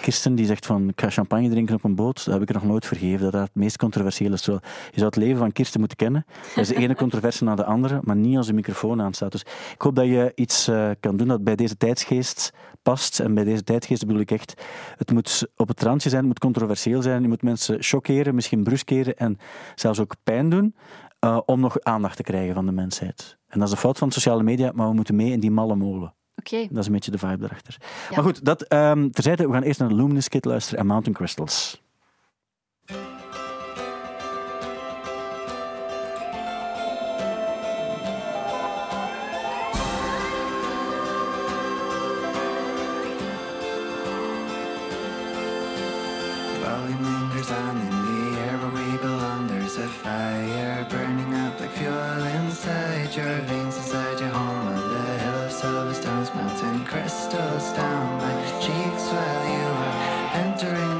[0.00, 2.24] Kirsten die zegt van, ik ga champagne drinken op een boot.
[2.24, 3.20] Dat heb ik nog nooit vergeven.
[3.20, 4.44] Dat dat het meest controversiële is.
[4.44, 4.60] Je
[4.92, 6.24] zou het leven van Kirsten moeten kennen.
[6.54, 9.32] Dat is de ene controverse na de andere, maar niet als de microfoon aanstaat.
[9.32, 9.40] Dus
[9.74, 12.52] ik hoop dat je iets eh, kan doen dat bij deze tijdsgeest
[12.82, 13.20] past.
[13.20, 14.62] En bij deze tijdsgeest bedoel ik echt,
[14.96, 17.22] het moet op het randje zijn, het moet controversieel zijn.
[17.22, 19.38] Je moet mensen choqueren, misschien bruskeren en
[19.74, 20.74] zelfs ook pijn doen.
[21.18, 23.38] eh, om nog aandacht te krijgen van de mensheid.
[23.48, 25.76] En dat is de fout van sociale media, maar we moeten mee in die malle
[25.76, 26.14] molen.
[26.36, 26.66] Oké.
[26.70, 27.76] Dat is een beetje de vibe erachter.
[28.14, 29.46] Maar goed, dat ehm, terzijde.
[29.46, 31.82] We gaan eerst naar de Luminous Kid luisteren en Mountain Crystals.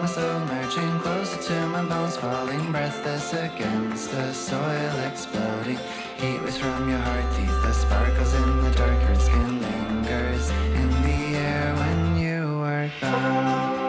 [0.00, 5.78] My soul, merging closer to my bones, falling breathless against the soil, exploding.
[6.16, 8.98] Heat waves from your heart teeth, the sparkles in the dark.
[9.02, 13.79] Your skin lingers in the air when you are gone.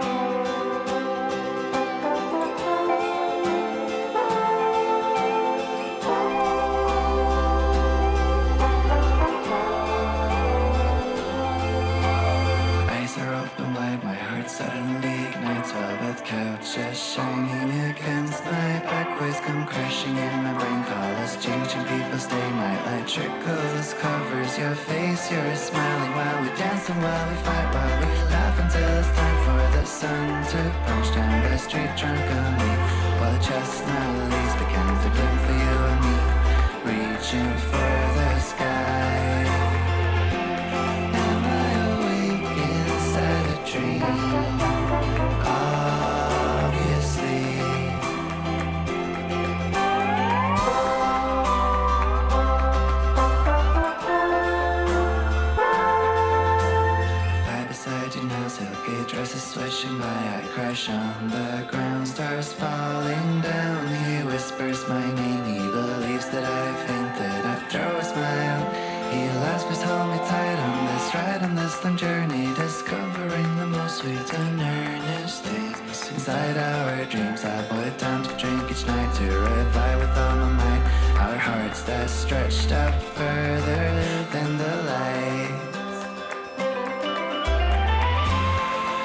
[77.42, 77.46] Dreams.
[77.46, 81.20] I put down to drink each night to revive with all my might.
[81.20, 85.52] Our hearts that stretched out further than the light.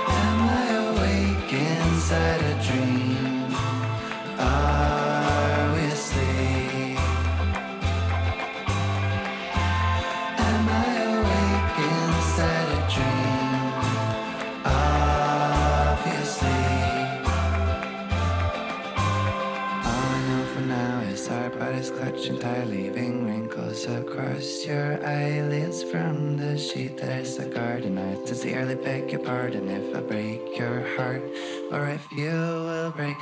[0.08, 3.05] Am I awake inside a dream?
[24.16, 26.96] Across your eyelids from the sheet.
[26.96, 27.98] There's a garden.
[27.98, 31.22] I sincerely beg your pardon if I break your heart,
[31.70, 33.16] or if you will break.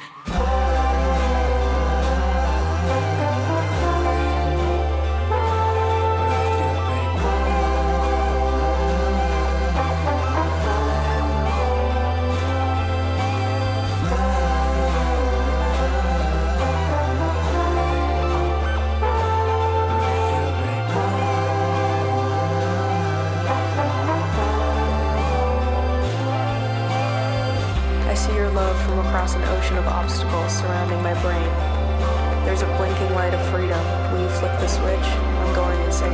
[32.54, 33.84] There's a blinking light of freedom.
[34.12, 35.06] Will you flick the switch?
[35.42, 36.12] I'm going insane.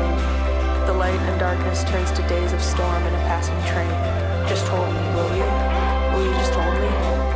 [0.86, 3.90] The light and darkness turns to days of storm in a passing train.
[4.48, 6.16] Just hold me, will you?
[6.16, 7.29] Will you just hold me?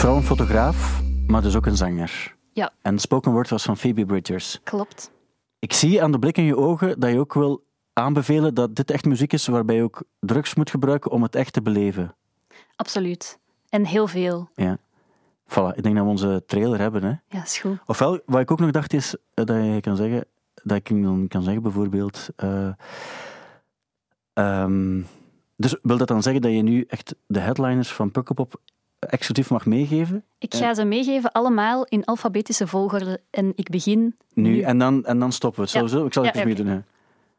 [0.00, 2.36] Vooral een fotograaf, maar dus ook een zanger.
[2.52, 4.60] Ja, En het spoken word was van Phoebe Bridgers.
[4.64, 5.10] klopt.
[5.58, 8.90] Ik zie aan de blik in je ogen dat je ook wil aanbevelen dat dit
[8.90, 12.14] echt muziek is waarbij je ook drugs moet gebruiken om het echt te beleven.
[12.76, 13.38] Absoluut.
[13.68, 14.48] En heel veel.
[14.54, 14.78] Ja.
[15.48, 17.02] Voilà, ik denk dat we onze trailer hebben.
[17.02, 17.14] Hè.
[17.36, 17.78] Ja, is goed.
[17.86, 20.24] Ofwel, wat ik ook nog dacht is eh, dat je kan zeggen,
[20.54, 22.28] dat ik dan kan zeggen bijvoorbeeld.
[22.36, 22.68] eh,
[24.32, 25.02] ehm,
[25.56, 28.60] dus wil dat dan zeggen dat je nu echt de headliners van Pukkelpop
[29.08, 30.24] exclusief mag meegeven?
[30.38, 34.60] Ik ga ze meegeven allemaal in alfabetische volgorde en ik begin Nu, nu.
[34.60, 35.70] En, dan, en dan stoppen we.
[35.72, 35.78] Ja.
[35.78, 36.74] Sowieso, ik zal het Ja, eens ja, mee doen.
[36.76, 36.80] hè.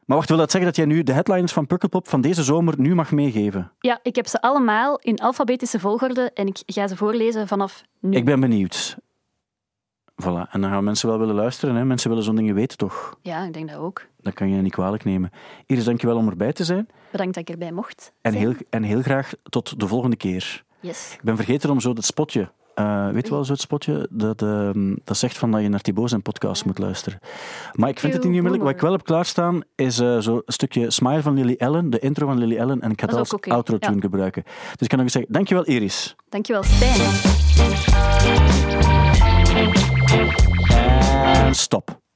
[0.05, 2.74] Maar wacht, wil dat zeggen dat jij nu de headliners van Pukkelpop van deze zomer
[2.78, 3.72] nu mag meegeven?
[3.80, 8.16] Ja, ik heb ze allemaal in alfabetische volgorde en ik ga ze voorlezen vanaf nu.
[8.18, 8.97] Ik ben benieuwd.
[10.24, 11.76] Voilà, en dan gaan mensen wel willen luisteren.
[11.76, 11.86] Hè.
[11.86, 13.18] Mensen willen zo'n dingen weten, toch?
[13.22, 14.05] Ja, ik denk dat ook.
[14.20, 15.30] Dat kan je niet kwalijk nemen.
[15.66, 16.88] Iris, dankjewel om erbij te zijn.
[17.12, 18.14] Bedankt dat ik erbij mocht.
[18.22, 20.64] En heel, en heel graag tot de volgende keer.
[20.82, 21.13] Yes.
[21.13, 22.51] Ik ben vergeten om zo dat spotje.
[22.75, 25.82] eh, weet je wel, zo het spotje dat, ehm, dat zegt van dat je naar
[25.82, 27.19] Thibaut zijn podcast moet luisteren.
[27.73, 28.63] Maar ik vind het niet onmiddellijk.
[28.63, 31.99] Wat ik wel heb klaarstaan is eh, zo een stukje Smile van Lily Allen, de
[31.99, 34.01] intro van Lily Allen, en ik ga Dat als is ook oké, outro tune ja.
[34.01, 34.43] gebruiken.
[34.43, 36.15] Dus ik kan nog eens zeggen, dankjewel Iris.
[36.29, 37.01] Dankjewel, Stijn.
[41.45, 42.01] En stop.